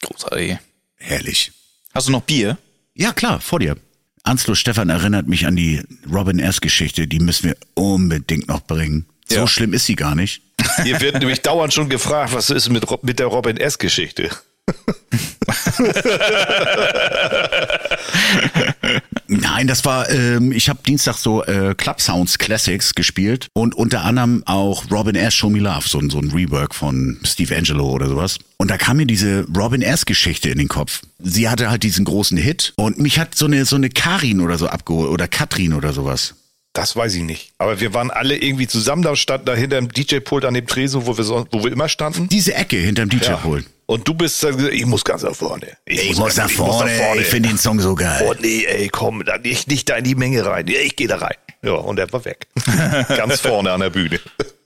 [0.01, 0.57] Großartig.
[0.97, 1.51] Herrlich.
[1.93, 2.57] Hast du noch Bier?
[2.93, 3.77] Ja, klar, vor dir.
[4.23, 5.81] Anslo Stefan erinnert mich an die
[6.11, 6.59] Robin S.
[6.61, 9.05] Geschichte, die müssen wir unbedingt noch bringen.
[9.29, 9.47] So Ja.
[9.47, 10.41] schlimm ist sie gar nicht.
[10.83, 14.29] Hier wird nämlich dauernd schon gefragt, was ist mit, mit der Robin S-Geschichte?
[19.27, 24.03] Nein, das war, ähm, ich habe Dienstag so äh, Club Sounds Classics gespielt und unter
[24.05, 25.33] anderem auch Robin S.
[25.33, 28.37] Show Me Love, so, ein- so ein Rework von Steve Angelo oder sowas.
[28.57, 30.05] Und da kam mir diese Robin S.
[30.05, 31.01] Geschichte in den Kopf.
[31.19, 34.57] Sie hatte halt diesen großen Hit und mich hat so eine so eine Karin oder
[34.57, 36.35] so abgeholt oder Katrin oder sowas.
[36.73, 37.51] Das weiß ich nicht.
[37.57, 41.05] Aber wir waren alle irgendwie zusammen, da standen da hinter dem DJ-Pult an dem Tresen,
[41.07, 42.27] wo wir, so, wo wir immer standen.
[42.27, 43.65] Diese Ecke hinterm DJ-Pult.
[43.87, 45.77] Und du bist, ich muss ganz nach vorne.
[45.85, 48.25] Ich, muss nach vorne, ich finde den Song so geil.
[48.27, 50.67] Oh nee, ey, komm, da nicht, nicht da in die Menge rein.
[50.67, 51.35] Ja, Ich gehe da rein.
[51.61, 52.47] Ja, und er war weg.
[53.09, 54.19] ganz vorne an der Bühne.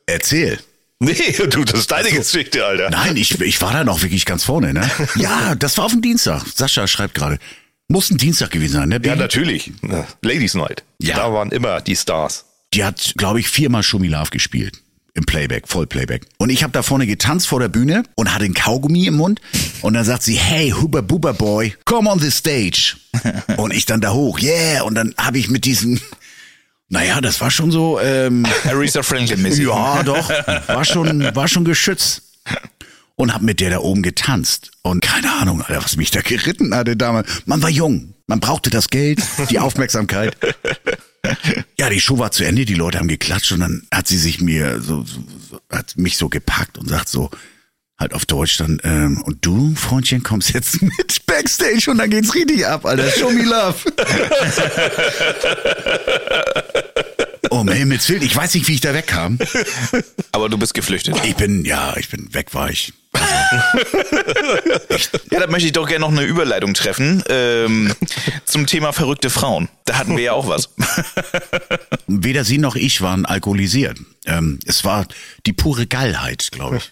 [0.05, 0.59] Erzähl.
[0.99, 1.13] Nee,
[1.49, 2.89] du, das ist deine Geschichte, Alter.
[2.89, 4.89] Nein, ich, ich war da noch wirklich ganz vorne, ne?
[5.15, 6.43] Ja, das war auf dem Dienstag.
[6.53, 7.39] Sascha schreibt gerade.
[7.87, 9.01] Muss ein Dienstag gewesen sein, ne?
[9.03, 9.71] Ja, natürlich.
[9.81, 10.83] Na, Ladies Night.
[10.99, 11.15] Ja.
[11.15, 12.45] Da waren immer die Stars.
[12.73, 14.81] Die hat, glaube ich, viermal Me Love gespielt.
[15.19, 16.27] Im Playback, Vollplayback.
[16.37, 19.41] Und ich habe da vorne getanzt vor der Bühne und hatte ein Kaugummi im Mund.
[19.81, 22.95] Und dann sagt sie, hey, Huber Buber Boy, come on the stage.
[23.57, 24.83] Und ich dann da hoch, yeah.
[24.83, 25.99] Und dann habe ich mit diesen,
[26.87, 29.65] naja, das war schon so, ähm, Aretha Franklin-mäßig.
[29.65, 30.29] ja, doch,
[30.67, 32.21] war schon, war schon geschützt.
[33.17, 34.71] Und hab mit der da oben getanzt.
[34.83, 37.27] Und keine Ahnung, Alter, was mich da geritten hatte damals.
[37.45, 38.13] Man war jung.
[38.25, 40.37] Man brauchte das Geld, die Aufmerksamkeit.
[41.77, 44.41] Ja, die Show war zu Ende, die Leute haben geklatscht und dann hat sie sich
[44.41, 47.29] mir so, so, so hat mich so gepackt und sagt so,
[47.99, 52.33] halt auf Deutsch dann, ähm, und du, Freundchen, kommst jetzt mit Backstage und dann geht's
[52.33, 53.09] richtig ab, Alter.
[53.11, 53.75] Show me love.
[57.49, 59.37] oh, um Himmels Willen, ich weiß nicht, wie ich da wegkam.
[60.31, 61.15] Aber du bist geflüchtet.
[61.25, 62.93] Ich bin, ja, ich bin weg, war ich.
[65.31, 67.93] Ja, da möchte ich doch gerne noch eine Überleitung treffen ähm,
[68.45, 69.69] zum Thema verrückte Frauen.
[69.85, 70.69] Da hatten wir ja auch was.
[72.07, 73.97] Weder sie noch ich waren alkoholisiert.
[74.25, 75.07] Ähm, es war
[75.45, 76.91] die pure Geilheit, glaube ich.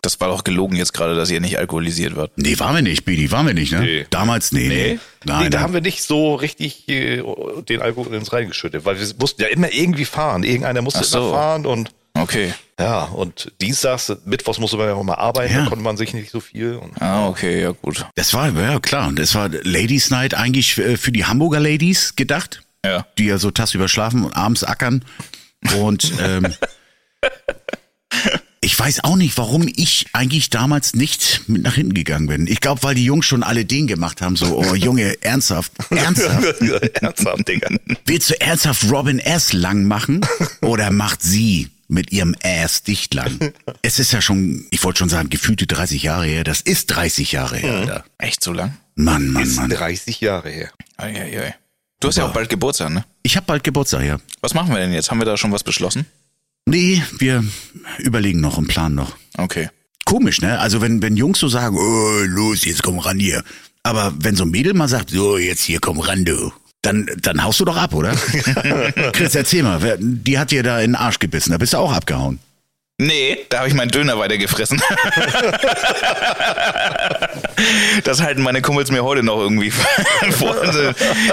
[0.00, 2.32] Das war doch gelogen jetzt gerade, dass ihr nicht alkoholisiert wart.
[2.36, 3.80] Nee, waren wir nicht, Bidi, waren wir nicht, ne?
[3.80, 4.06] Nee.
[4.10, 4.74] Damals, nee, nee.
[4.94, 5.60] Nee, Nein, da nein.
[5.64, 7.22] haben wir nicht so richtig äh,
[7.68, 10.44] den Alkohol ins reingeschüttet, weil wir mussten ja immer irgendwie fahren.
[10.44, 11.18] Irgendeiner musste Ach so.
[11.18, 12.52] immer fahren und Okay.
[12.78, 15.62] ja, und dienstags, mittwochs musste man ja auch mal arbeiten, Ja.
[15.64, 16.74] da konnte man sich nicht so viel.
[16.76, 18.06] Und, Ah, okay, ja gut.
[18.16, 22.16] Das war, ja klar, und das war Ladies Night eigentlich äh, für die Hamburger Ladies
[22.16, 23.06] gedacht, Ja.
[23.18, 25.04] die ja so tagsüber schlafen und abends ackern.
[25.80, 26.54] Und ähm,
[28.60, 32.46] ich weiß auch nicht, warum ich eigentlich damals nicht mit nach hinten gegangen bin.
[32.46, 36.60] Ich glaube, weil die Jungs schon alle den gemacht haben, so, oh Junge, ernsthaft, ernsthaft.
[37.02, 37.68] Ernsthaft, Digga.
[38.06, 39.52] Willst du ernsthaft Robin S.
[39.52, 40.20] lang machen?
[40.60, 43.52] Oder macht sie mit ihrem Ass dicht lang?
[43.82, 46.44] Es ist ja schon, ich wollte schon sagen, gefühlte 30 Jahre her.
[46.44, 48.04] Das ist 30 Jahre her, Alter.
[48.18, 48.76] Echt so lang?
[48.94, 49.70] Mann, Mann, Ist Mann.
[49.70, 50.70] 30 Jahre her.
[50.96, 51.54] Ei, ei, ei.
[52.00, 53.04] Du hast ja auch bald Geburtstag, ne?
[53.22, 54.18] Ich habe bald Geburtstag, ja.
[54.40, 55.10] Was machen wir denn jetzt?
[55.10, 56.06] Haben wir da schon was beschlossen?
[56.66, 57.44] Nee, wir
[57.98, 59.16] überlegen noch und planen noch.
[59.36, 59.70] Okay.
[60.04, 60.58] Komisch, ne?
[60.58, 63.42] Also wenn, wenn Jungs so sagen, oh, los, jetzt komm ran hier.
[63.82, 66.52] Aber wenn so ein Mädel mal sagt, so, jetzt hier, komm ran, du.
[66.82, 68.12] Dann, dann haust du doch ab, oder?
[69.12, 71.92] Chris, erzähl mal, die hat dir da in den Arsch gebissen, da bist du auch
[71.92, 72.38] abgehauen.
[73.00, 74.82] Nee, da habe ich meinen Döner weitergefressen.
[78.02, 79.70] das halten meine Kumpels mir heute noch irgendwie
[80.32, 80.56] vor.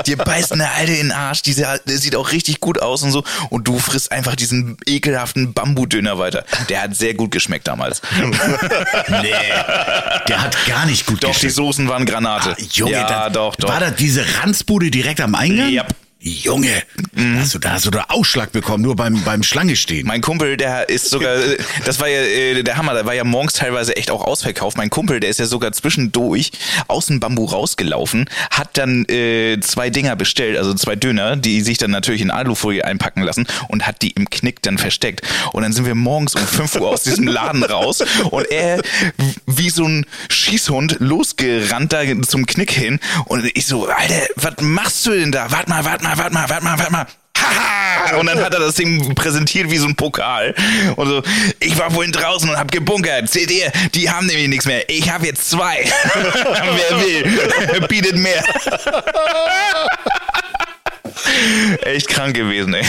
[0.06, 3.24] Dir beißt eine Alte in den Arsch, die sieht auch richtig gut aus und so.
[3.50, 6.46] Und du frisst einfach diesen ekelhaften Bambudöner weiter.
[6.70, 8.04] Der hat sehr gut geschmeckt damals.
[8.22, 9.34] Nee,
[10.28, 11.56] der hat gar nicht gut Doch, die geschmeckt.
[11.56, 12.52] Soßen waren Granate.
[12.52, 13.70] Ah, Junge, ja, da, doch, doch.
[13.70, 15.72] war das diese Ranzbude direkt am Eingang?
[15.72, 15.96] Yep.
[16.28, 16.82] Junge,
[17.14, 20.08] da hast du da du da Ausschlag bekommen, nur beim, beim Schlange stehen.
[20.08, 21.38] Mein Kumpel, der ist sogar,
[21.86, 24.76] das war ja äh, der Hammer, da war ja morgens teilweise echt auch ausverkauft.
[24.76, 26.52] Mein Kumpel, der ist ja sogar zwischendurch
[26.88, 31.78] aus dem Bambu rausgelaufen, hat dann äh, zwei Dinger bestellt, also zwei Döner, die sich
[31.78, 35.22] dann natürlich in Alufolie einpacken lassen und hat die im Knick dann versteckt.
[35.52, 38.82] Und dann sind wir morgens um 5 Uhr aus diesem Laden raus und er
[39.46, 45.06] wie so ein Schießhund losgerannt da zum Knick hin und ich so, Alter, was machst
[45.06, 45.52] du denn da?
[45.52, 47.06] Warte mal, warte mal, mal, warte mal, warte mal, warte mal.
[47.38, 48.18] Haha!
[48.18, 50.54] Und dann hat er das Ding präsentiert wie so ein Pokal.
[50.96, 51.24] Und so,
[51.60, 53.30] ich war vorhin draußen und hab gebunkert.
[53.30, 54.88] Seht ihr, die haben nämlich nichts mehr.
[54.90, 55.84] Ich habe jetzt zwei.
[56.14, 58.44] Wer will, bietet mehr.
[61.82, 62.86] Echt krank gewesen, ey.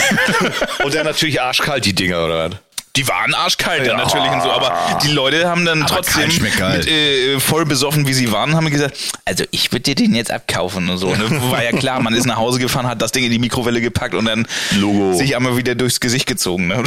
[0.84, 2.56] Und dann natürlich arschkalt, die Dinger, oder was?
[2.96, 3.96] Die waren arschkalt, ja.
[3.96, 6.28] natürlich und so, aber die Leute haben dann Aber trotzdem.
[6.40, 10.30] Mit, äh, voll besoffen, wie sie waren, haben gesagt, also ich würde dir den jetzt
[10.30, 11.14] abkaufen und so.
[11.14, 11.30] Ne?
[11.50, 14.14] War ja klar, man ist nach Hause gefahren, hat das Ding in die Mikrowelle gepackt
[14.14, 15.12] und dann Logo.
[15.12, 16.68] sich einmal wieder durchs Gesicht gezogen.
[16.68, 16.82] Ne?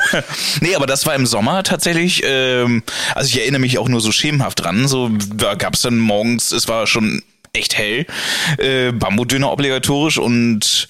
[0.60, 2.82] nee, aber das war im Sommer tatsächlich, ähm,
[3.14, 6.52] also ich erinnere mich auch nur so schemenhaft dran, so da gab es dann morgens,
[6.52, 7.22] es war schon
[7.52, 8.06] echt hell,
[8.58, 10.88] äh, Bambudöner obligatorisch und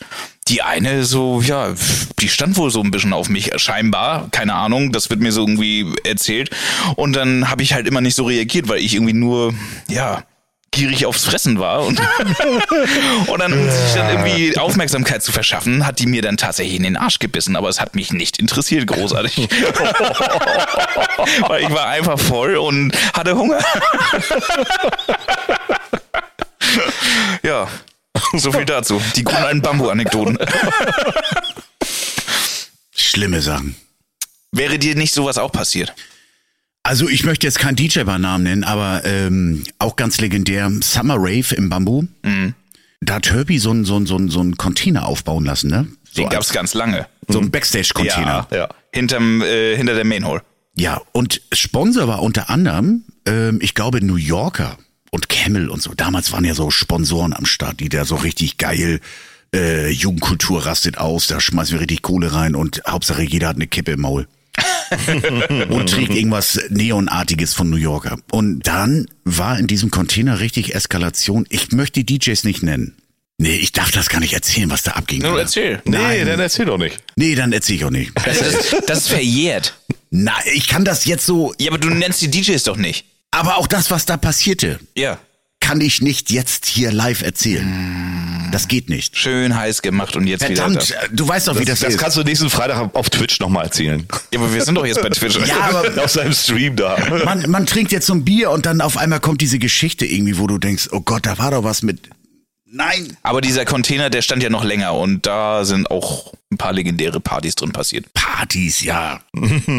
[0.48, 1.74] die eine so, ja,
[2.18, 5.42] die stand wohl so ein bisschen auf mich, scheinbar, keine Ahnung, das wird mir so
[5.42, 6.50] irgendwie erzählt.
[6.96, 9.54] Und dann habe ich halt immer nicht so reagiert, weil ich irgendwie nur,
[9.88, 10.24] ja,
[10.72, 11.84] gierig aufs Fressen war.
[11.84, 12.00] Und,
[13.28, 16.82] und dann, um sich dann irgendwie Aufmerksamkeit zu verschaffen, hat die mir dann tatsächlich in
[16.82, 19.36] den Arsch gebissen, aber es hat mich nicht interessiert, großartig.
[21.46, 23.60] weil ich war einfach voll und hatte Hunger.
[27.42, 27.68] ja.
[28.34, 29.00] So viel dazu.
[29.16, 30.38] Die guten alten Bambu-Anekdoten.
[32.94, 33.76] Schlimme Sachen.
[34.52, 35.94] Wäre dir nicht sowas auch passiert?
[36.82, 41.14] Also ich möchte jetzt keinen DJ bei Namen nennen, aber ähm, auch ganz legendär Summer
[41.16, 42.04] Rave im Bambu.
[42.22, 42.54] Mhm.
[43.00, 45.86] Da hat Herbie so einen so einen- so einen- so einen Container aufbauen lassen, ne?
[46.04, 47.06] So Den als- gab's ganz lange.
[47.28, 48.46] so ein Backstage-Container.
[48.52, 48.68] Ja.
[48.92, 50.42] Hinterm, äh, hinter der Mainhole.
[50.76, 54.76] Ja, und Sponsor war unter anderem, ähm, ich glaube, New Yorker
[55.12, 55.92] und Camel und so.
[55.94, 59.00] Damals waren ja so Sponsoren am Start, die da so richtig geil,
[59.54, 63.66] äh, Jugendkultur rastet aus, da schmeißen wir richtig Kohle rein und Hauptsache jeder hat eine
[63.66, 64.26] Kippe im Maul.
[65.70, 68.18] und trägt irgendwas Neonartiges von New Yorker.
[68.30, 71.46] Und dann war in diesem Container richtig Eskalation.
[71.48, 72.94] Ich möchte die DJs nicht nennen.
[73.38, 75.22] Nee, ich darf das gar nicht erzählen, was da abging.
[75.22, 75.80] Nur erzähl.
[75.86, 76.26] Nee, Nein.
[76.26, 76.98] dann erzähl doch nicht.
[77.16, 78.12] Nee, dann erzähl ich auch nicht.
[78.24, 79.74] Das ist, das ist verjährt.
[80.10, 83.06] Na, ich kann das jetzt so, Ja, aber du nennst die DJs doch nicht.
[83.32, 85.18] Aber auch das, was da passierte, Ja.
[85.60, 88.48] kann ich nicht jetzt hier live erzählen.
[88.52, 89.16] Das geht nicht.
[89.16, 91.02] Schön heiß gemacht und jetzt Verdammt, wieder.
[91.04, 91.98] äh, du weißt doch, wie das, das ist.
[91.98, 94.06] kannst du nächsten Freitag auf Twitch nochmal erzählen.
[94.32, 95.36] Ja, aber wir sind doch jetzt bei Twitch.
[95.46, 96.98] Ja, aber auf seinem Stream da.
[97.24, 100.36] man, man trinkt jetzt so ein Bier und dann auf einmal kommt diese Geschichte irgendwie,
[100.38, 102.10] wo du denkst, oh Gott, da war doch was mit.
[102.74, 103.16] Nein.
[103.22, 107.20] Aber dieser Container, der stand ja noch länger und da sind auch ein paar legendäre
[107.20, 108.12] Partys drin passiert.
[108.14, 109.20] Partys, ja.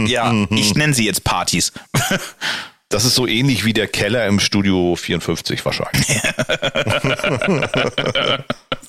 [0.06, 1.72] Ja, ich nenne sie jetzt Partys.
[2.94, 6.22] Das ist so ähnlich wie der Keller im Studio 54 wahrscheinlich.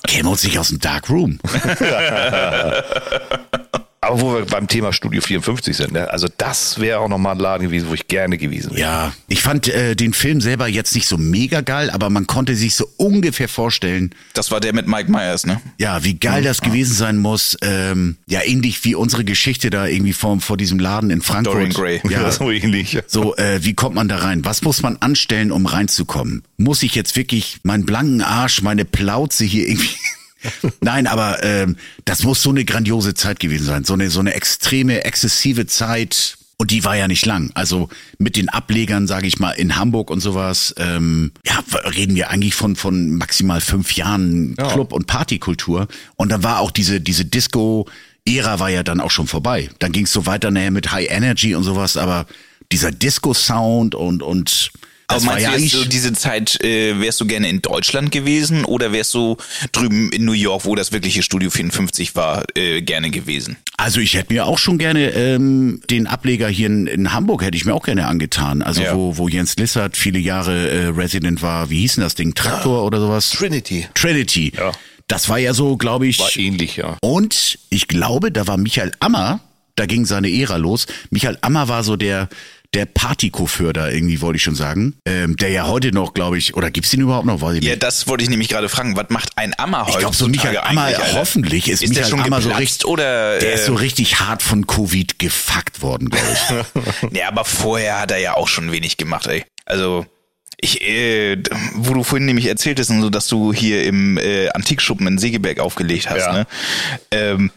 [0.05, 1.39] Käme uns nicht aus dem Dark Room.
[4.05, 6.09] Aber wo wir beim Thema Studio 54 sind, ne?
[6.11, 8.81] also das wäre auch nochmal ein Laden gewesen, wo ich gerne gewesen wäre.
[8.81, 12.55] Ja, ich fand äh, den Film selber jetzt nicht so mega geil, aber man konnte
[12.55, 15.61] sich so ungefähr vorstellen, Das war der mit Mike Myers, ne?
[15.77, 17.57] ja, wie geil das gewesen sein muss.
[17.61, 21.55] Ähm, ja, ähnlich wie unsere Geschichte da irgendwie vor, vor diesem Laden in Frankfurt.
[21.55, 22.01] Dorian Gray.
[22.09, 22.97] Ja, so ähnlich.
[23.07, 24.45] So, äh, wie kommt man da rein?
[24.45, 26.43] Was muss man anstellen, um reinzukommen?
[26.57, 29.89] Muss ich jetzt wirklich meinen blanken Arsch, meine Plauze hier irgendwie...
[30.81, 33.83] Nein, aber ähm, das muss so eine grandiose Zeit gewesen sein.
[33.83, 36.37] So eine, so eine extreme, exzessive Zeit.
[36.57, 37.51] Und die war ja nicht lang.
[37.53, 41.61] Also mit den Ablegern, sage ich mal, in Hamburg und sowas, ähm, ja,
[41.95, 45.87] reden wir eigentlich von, von maximal fünf Jahren Club- und Partykultur.
[46.15, 49.69] Und dann war auch diese, diese Disco-Ära war ja dann auch schon vorbei.
[49.79, 52.25] Dann ging es so weiter näher mit High Energy und sowas, aber
[52.71, 54.71] dieser Disco-Sound und, und
[55.07, 58.11] Aber war meinst ja du jetzt so diese Zeit, äh, wärst du gerne in Deutschland
[58.11, 59.37] gewesen oder wärst du
[59.71, 63.57] drüben in New York, wo das wirkliche Studio 54 war, äh, gerne gewesen?
[63.77, 67.55] Also ich hätte mir auch schon gerne ähm, den Ableger hier in, in Hamburg hätte
[67.57, 68.61] ich mir auch gerne angetan.
[68.61, 68.95] Also Ja.
[68.95, 71.69] wo, wo Jens Lissert viele Jahre äh, Resident war.
[71.69, 72.33] Wie hieß denn das Ding?
[72.33, 73.29] Traktor oder sowas?
[73.31, 73.87] Trinity.
[73.93, 74.51] Trinity.
[74.57, 74.71] Ja.
[75.07, 76.19] Das war ja so, glaube ich.
[76.19, 76.97] War ähnlich, ja.
[77.01, 79.39] Und ich glaube, da war Michael Ammer,
[79.75, 80.87] da ging seine Ära los.
[81.11, 82.27] Michael Ammer war so der
[82.75, 84.95] der Partychauffeur da irgendwie, wollte ich schon sagen.
[85.05, 87.41] Ähm, der ja heute noch, glaube ich, oder gibt's den überhaupt noch?
[87.41, 87.83] Weiß ich Ja, nicht.
[87.83, 88.95] das wollte ich nämlich gerade fragen.
[88.97, 92.21] Was macht ein Ammer Ich glaube, so Michael Ammer, hoffentlich ist, Ist der Michael schon
[92.21, 96.27] Ammer so richtig, oder, der ist äh, so richtig hart von Covid gefuckt worden, glaube
[96.33, 97.11] ich.
[97.17, 99.45] Ja, aber vorher hat er ja auch schon wenig gemacht, ey.
[99.65, 100.05] Also,
[100.59, 101.37] ich, äh,
[101.75, 105.59] wo du vorhin nämlich erzähltest, und so, dass du hier im äh, Antikschuppen in Segeberg
[105.59, 106.33] aufgelegt hast, Ja.
[106.33, 106.47] ne?
[107.11, 107.51] Ähm,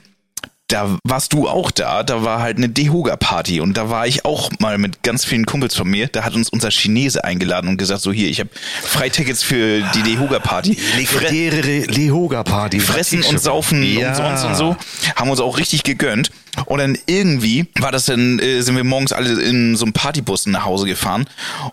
[0.69, 4.51] da warst du auch da, da war halt eine Dehoga-Party und da war ich auch
[4.59, 8.03] mal mit ganz vielen Kumpels von mir, da hat uns unser Chinese eingeladen und gesagt,
[8.03, 8.51] so hier, ich habe
[8.83, 10.77] Freitickets für die Dehoga-Party.
[10.97, 12.81] Legendäre Lehoga-Party.
[12.81, 14.77] Fressen und saufen umsonst und so.
[15.17, 16.31] Haben uns auch richtig gegönnt.
[16.67, 20.47] Und dann irgendwie war das dann, äh, sind wir morgens alle in so einem Partybus
[20.47, 21.27] nach Hause gefahren.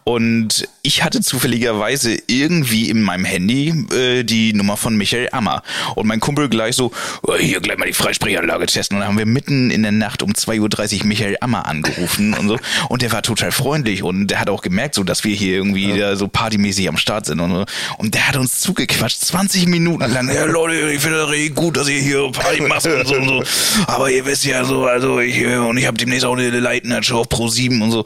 [0.03, 5.63] Und ich hatte zufälligerweise irgendwie in meinem Handy äh, die Nummer von Michael Ammer.
[5.95, 6.91] Und mein Kumpel gleich so,
[7.23, 8.97] "Oh, hier gleich mal die Freisprechanlage testen.
[8.97, 12.47] Und dann haben wir mitten in der Nacht um 2.30 Uhr Michael Ammer angerufen und
[12.47, 12.57] so.
[12.89, 15.97] Und der war total freundlich und der hat auch gemerkt, so dass wir hier irgendwie
[15.97, 17.65] da so partymäßig am Start sind und so.
[17.97, 20.33] Und der hat uns zugequatscht, 20 Minuten lang.
[20.33, 23.27] Ja, Leute, ich finde das richtig gut, dass ihr hier Party macht und so und
[23.27, 23.43] so.
[23.88, 27.19] Aber ihr wisst ja so, also ich, äh, und ich habe demnächst auch eine Leitner-Show
[27.21, 28.05] auf Pro 7 und so.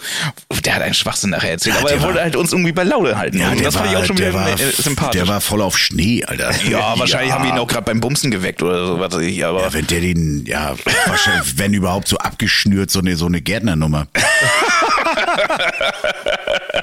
[0.63, 1.75] Der hat einen Schwachsinn nachher erzählt.
[1.75, 3.41] Ja, aber er wollte war- halt uns irgendwie bei Laune halten.
[3.41, 5.19] und das fand ich auch schon der wieder war, äh, sympathisch.
[5.19, 6.51] Der war voll auf Schnee, Alter.
[6.69, 9.61] ja, wahrscheinlich haben wir ihn auch gerade beim Bumsen geweckt oder so, was ich, aber.
[9.63, 10.75] Ja, wenn der den, ja,
[11.07, 14.07] wahrscheinlich, wenn überhaupt so abgeschnürt, so eine, so eine Gärtnernummer.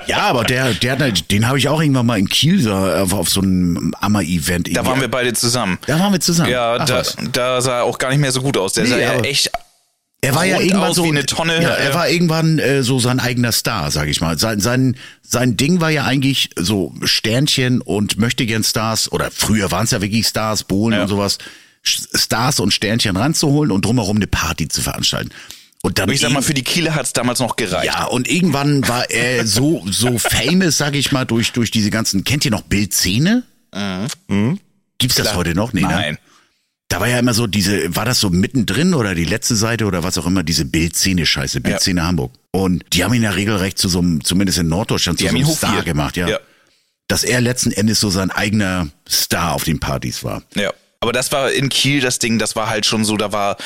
[0.07, 2.73] ja, aber der, der, hat halt- den habe ich auch irgendwann mal in Kiel so,
[2.73, 4.75] auf, so einem Ammer-Event.
[4.77, 5.79] da waren wir beide zusammen.
[5.87, 6.51] Da waren wir zusammen.
[6.51, 7.17] Ja, Ach da, was.
[7.33, 8.73] da sah er auch gar nicht mehr so gut aus.
[8.75, 9.51] Der Nee, sah ja echt
[10.23, 13.21] Er war ja irgendwann so wie eine Tonne, Ja, er war irgendwann äh, so sein
[13.21, 14.39] eigener Star, sag ich mal.
[14.39, 19.71] Sein, sein, sein Ding war ja eigentlich so Sternchen und möchte gern Stars oder früher
[19.71, 21.03] waren es ja wirklich Stars, Bohlen Ja.
[21.03, 21.39] und sowas,
[21.83, 25.31] Stars und Sternchen ranzuholen und drumherum eine Party zu veranstalten.
[25.83, 27.87] Und dann ich sag mal, für die Kieler hat's damals noch gereicht.
[27.87, 32.25] ja, und irgendwann war er so, so famous, sag ich mal, durch, durch diese ganzen,
[32.25, 33.45] kennt ihr noch Bildszene?
[34.99, 35.73] Gibt's das heute noch?
[35.73, 35.89] Nee, Mhm.
[35.89, 36.13] Nein.
[36.15, 36.19] Ne?
[36.89, 40.05] Da war ja immer so diese, war das so mittendrin oder die letzte Seite oder
[40.05, 42.33] was auch immer, diese Bildszene-Scheiße, Bildszene Hamburg.
[42.53, 45.37] Und die haben ihn ja regelrecht zu so einem, zumindest in Norddeutschland, Die zu so
[45.37, 46.29] einem Star gemacht, ja.
[46.29, 46.39] Ja.
[47.09, 50.43] Dass er letzten Endes so sein eigener Star auf den Partys war.
[50.55, 50.73] Ja.
[51.01, 53.57] Aber das war in Kiel das Ding, das war halt schon so, da war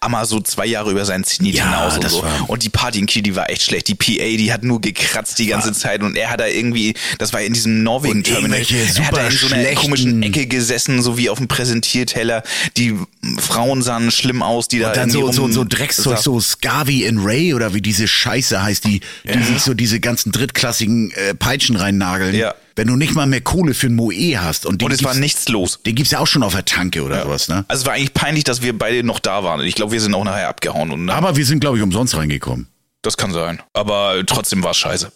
[0.00, 2.22] Amma so zwei Jahre über seinen Zenit Ja, hinaus und so.
[2.22, 3.86] war- Und die Party in Kiel, die war echt schlecht.
[3.88, 7.32] Die PA, die hat nur gekratzt die ganze Zeit und er hat da irgendwie, das
[7.32, 11.16] war in diesem Norwegen-Terminal, er hat da in so einer schlechten- komischen Ecke gesessen, so
[11.16, 12.42] wie auf dem Präsentierteller.
[12.76, 12.94] Die
[13.38, 17.18] Frauen sahen schlimm aus, die da Und dann so, so, so Dreckszeug, so Scavi in
[17.20, 21.76] Ray oder wie diese Scheiße heißt, die, die sich so diese ganzen drittklassigen äh, Peitschen
[21.76, 22.34] reinnageln.
[22.34, 22.54] Ja.
[22.80, 24.64] Wenn du nicht mal mehr Kohle für ein Moe hast.
[24.64, 25.80] Und, den Und es war nichts los.
[25.84, 27.66] Den gibt's ja auch schon auf der Tanke oder sowas, ne?
[27.68, 29.60] Also es war eigentlich peinlich, dass wir beide noch da waren.
[29.60, 30.90] Ich glaube, wir sind auch nachher abgehauen.
[30.90, 32.68] Und Aber wir sind, glaube ich, umsonst reingekommen.
[33.02, 33.60] das kann sein.
[33.74, 35.12] Aber trotzdem war es scheiße.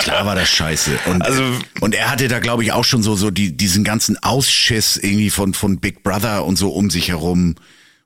[0.00, 0.98] Klar war das scheiße.
[1.06, 1.44] Und, Also-
[1.80, 5.30] und er hatte da, glaube ich, auch schon so, so die, diesen ganzen Ausschiss irgendwie
[5.30, 7.54] von, von Big Brother und so um sich herum.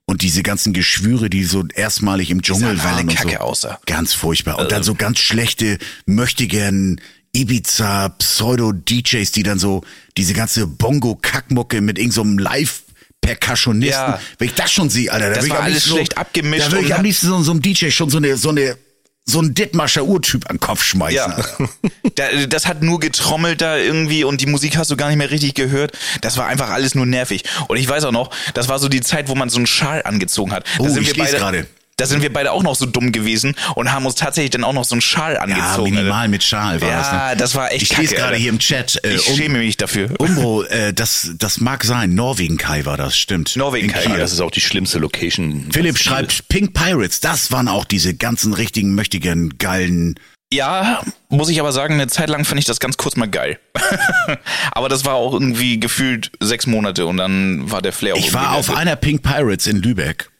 [0.06, 3.08] Und diese ganzen Geschwüre, die so erstmalig im Dschungel sahen alle waren.
[3.08, 3.38] und kacke so.
[3.38, 3.80] aus, ja.
[3.86, 4.60] Ganz furchtbar.
[4.60, 7.00] Und dann so ganz schlechte, möchte gern
[7.34, 9.82] Ibiza, Pseudo-DJs, die dann so
[10.16, 12.80] diese ganze Bongo-Kackmucke mit irgendeinem so Live-
[13.20, 13.90] Percussionisten.
[14.02, 14.20] Ja.
[14.38, 16.66] Wenn ich das schon sehe, Alter, da Das will ich war am alles schlecht abgemischt
[16.66, 18.76] Da will und ich am liebsten so, so einem DJ schon so eine, so eine,
[19.24, 21.16] so einen Dittmarscher Urtyp an den Kopf schmeißen.
[21.16, 21.68] Ja.
[22.16, 25.30] Da, das hat nur getrommelt da irgendwie und die Musik hast du gar nicht mehr
[25.30, 25.92] richtig gehört.
[26.20, 27.44] Das war einfach alles nur nervig.
[27.66, 30.02] Und ich weiß auch noch, das war so die Zeit, wo man so einen Schal
[30.04, 30.64] angezogen hat.
[30.76, 31.66] Da Oh, sind ich wir beide, gerade.
[31.96, 34.72] Da sind wir beide auch noch so dumm gewesen und haben uns tatsächlich dann auch
[34.72, 35.94] noch so einen Schal Ja, angezogen.
[35.94, 37.12] minimal mit Schal war ja, das.
[37.12, 37.36] Ne?
[37.38, 39.00] das war echt Ich lese gerade hier im Chat.
[39.04, 40.10] Äh, Ich um, schäme mich dafür.
[40.18, 42.14] Umbro, äh, das, das mag sein.
[42.14, 43.54] Norwegen-Kai war das, stimmt.
[43.56, 45.68] Norwegen-Kai, ja, Das ist auch die schlimmste Location.
[45.72, 50.14] Philipp schreibt, Pink Pirates, das waren auch diese ganzen richtigen, mächtigen, geilen.
[50.52, 53.58] Ja, muss ich aber sagen, eine Zeit lang fand ich das ganz kurz mal geil.
[54.72, 58.32] aber das war auch irgendwie gefühlt sechs Monate und dann war der Flair auch Ich
[58.34, 60.30] war auf einer Pink Pirates in Lübeck,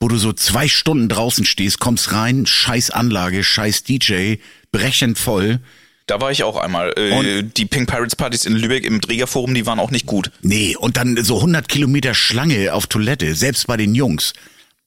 [0.00, 4.36] wo du so zwei Stunden draußen stehst, kommst rein, scheiß Anlage, scheiß DJ,
[4.70, 5.60] brechend voll.
[6.06, 6.92] Da war ich auch einmal.
[6.96, 10.30] Äh, die Pink Pirates Partys in Lübeck im Trägerforum, die waren auch nicht gut.
[10.40, 14.32] Nee, und dann so 100 Kilometer Schlange auf Toilette, selbst bei den Jungs.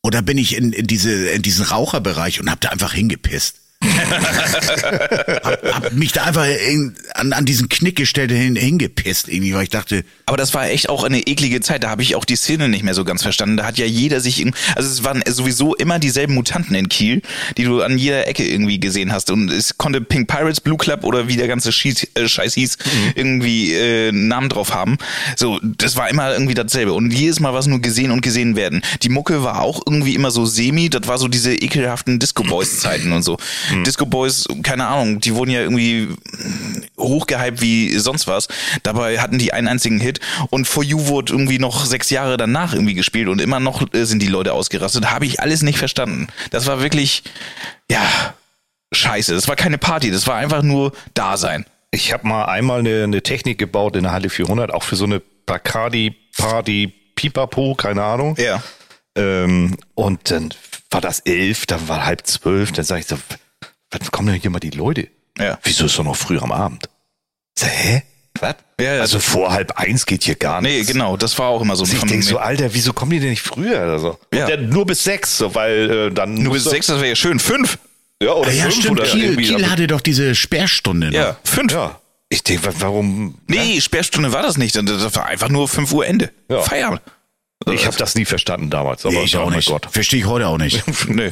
[0.02, 3.58] Und da bin ich in, in, diese, in diesen Raucherbereich und hab da einfach hingepisst.
[5.44, 9.64] hab, hab mich da einfach in, an, an diesen Knick gestellt hin, hingepisst, irgendwie, weil
[9.64, 11.84] ich dachte, Aber das war echt auch eine eklige Zeit.
[11.84, 13.58] Da habe ich auch die Szene nicht mehr so ganz verstanden.
[13.58, 17.22] Da hat ja jeder sich, irg- also es waren sowieso immer dieselben Mutanten in Kiel,
[17.58, 19.32] die du an jeder Ecke irgendwie gesehen hast.
[19.32, 22.78] Und es konnte Pink Pirates, Blue Club oder wie der ganze Schieß, äh, Scheiß hieß,
[23.16, 24.98] irgendwie äh, Namen drauf haben.
[25.36, 26.94] So, das war immer irgendwie dasselbe.
[26.94, 28.82] Und jedes Mal war es nur gesehen und gesehen werden.
[29.02, 30.90] Die Mucke war auch irgendwie immer so semi.
[30.90, 33.38] Das war so diese ekelhaften Disco Boys Zeiten und so.
[33.84, 36.10] Disco Boys, keine Ahnung, die wurden ja irgendwie
[36.98, 38.48] hochgehypt wie sonst was.
[38.84, 40.20] Dabei hatten die einen einzigen Hit
[40.50, 44.06] und For You wurde irgendwie noch sechs Jahre danach irgendwie gespielt und immer noch äh,
[44.06, 45.12] sind die Leute ausgerastet.
[45.12, 46.28] Habe ich alles nicht verstanden.
[46.52, 47.24] Das war wirklich,
[47.90, 48.02] ja,
[48.94, 49.34] scheiße.
[49.34, 51.66] Das war keine Party, das war einfach nur Dasein.
[51.92, 55.06] Ich habe mal einmal eine, eine Technik gebaut in der Halle 400, auch für so
[55.06, 58.36] eine Bacardi-Party, Pipapo, keine Ahnung.
[58.38, 58.64] Ja.
[59.16, 60.54] Ähm, und dann
[60.90, 63.18] war das elf, dann war halb zwölf, dann sage ich so,
[63.92, 65.08] wann kommen denn hier mal die Leute?
[65.38, 65.60] Ja.
[65.64, 66.90] Wieso ist doch noch früh am Abend?
[67.58, 68.04] Sag, hä?
[68.40, 68.56] Was?
[68.80, 70.92] Ja, ja, also vor halb eins geht hier gar Nee, nichts.
[70.92, 71.84] genau, das war auch immer so.
[71.84, 73.80] Ich denke so, Alter, wieso kommen die denn nicht früher?
[73.82, 74.56] Also, Ja.
[74.58, 77.40] Nur bis sechs, so, weil äh, dann Nur bis sechs, das wäre ja schön.
[77.40, 77.78] Fünf.
[78.24, 79.00] Ja, oder Ah, ja, fünf stimmt.
[79.00, 79.44] oder Kiel, irgendwie.
[79.54, 81.08] Kiel hatte doch diese Sperrstunde.
[81.08, 81.14] noch.
[81.14, 81.72] Ja, fünf.
[81.74, 82.00] ja.
[82.30, 83.36] Ich denke, wa- warum?
[83.48, 84.76] Nee, Sperrstunde war das nicht.
[84.76, 86.32] Das war einfach nur 5 Uhr Ende.
[86.50, 86.62] Ja.
[86.62, 87.02] Feierabend.
[87.70, 89.06] Ich habe das nie verstanden damals.
[89.06, 89.68] Aber Nee, ich oh auch mein nicht.
[89.68, 89.88] Gott.
[89.92, 90.82] Verstehe ich heute auch nicht.
[91.10, 91.30] Nö.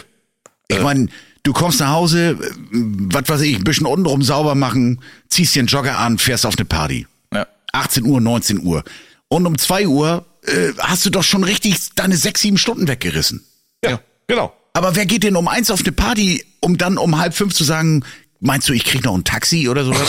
[0.68, 1.07] Ich meine,
[1.44, 2.38] du kommst nach Hause,
[2.72, 6.58] was weiß ich, ein bisschen untenrum sauber machen, ziehst dir einen Jogger an, fährst auf
[6.58, 7.08] eine Party.
[7.34, 7.48] Ja.
[7.74, 8.84] 18 Uhr, 19 Uhr.
[9.28, 13.46] Und um 2 Uhr äh, hast du doch schon richtig deine 6, 7 Stunden weggerissen.
[13.84, 14.54] Ja, genau.
[14.74, 17.64] Aber wer geht denn um eins auf eine Party, um dann um halb fünf zu
[17.64, 18.04] sagen,
[18.40, 20.08] meinst du, ich krieg noch ein Taxi oder sowas?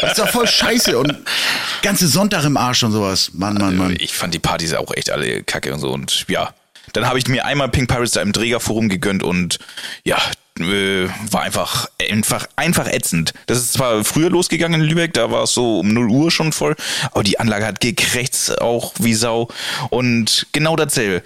[0.00, 1.14] das ist doch voll scheiße und
[1.82, 3.30] ganze Sonntag im Arsch und sowas.
[3.34, 3.96] Mann, Mann, Mann.
[3.98, 5.90] Ich fand die Partys auch echt alle kacke und so.
[5.90, 6.54] Und ja,
[6.92, 9.58] dann habe ich mir einmal Pink Pirates da im Trägerforum gegönnt und
[10.04, 10.18] ja,
[10.60, 13.32] äh, war einfach, einfach, einfach ätzend.
[13.46, 16.52] Das ist zwar früher losgegangen in Lübeck, da war es so um 0 Uhr schon
[16.52, 16.76] voll,
[17.12, 19.48] aber die Anlage hat gekrächzt auch wie Sau.
[19.90, 21.22] Und genau dasselbe.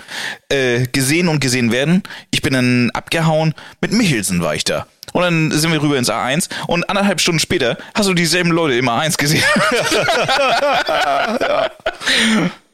[0.49, 2.03] Äh, gesehen und gesehen werden.
[2.31, 3.55] Ich bin dann abgehauen.
[3.81, 4.87] Mit Michelsen war ich da.
[5.12, 8.77] Und dann sind wir rüber ins A1 und anderthalb Stunden später hast du dieselben Leute
[8.77, 9.43] im A1 gesehen.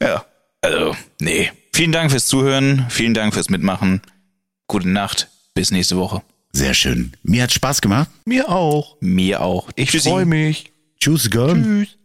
[0.01, 0.25] Ja,
[0.61, 1.49] also, nee.
[1.75, 4.01] Vielen Dank fürs Zuhören, vielen Dank fürs Mitmachen.
[4.67, 6.21] Gute Nacht, bis nächste Woche.
[6.51, 7.13] Sehr schön.
[7.23, 8.11] Mir hat Spaß gemacht.
[8.25, 8.95] Mir auch.
[8.99, 9.69] Mir auch.
[9.75, 10.71] Ich freue mich.
[10.99, 11.57] Tschüss, Gott.
[11.57, 11.97] Tschüss.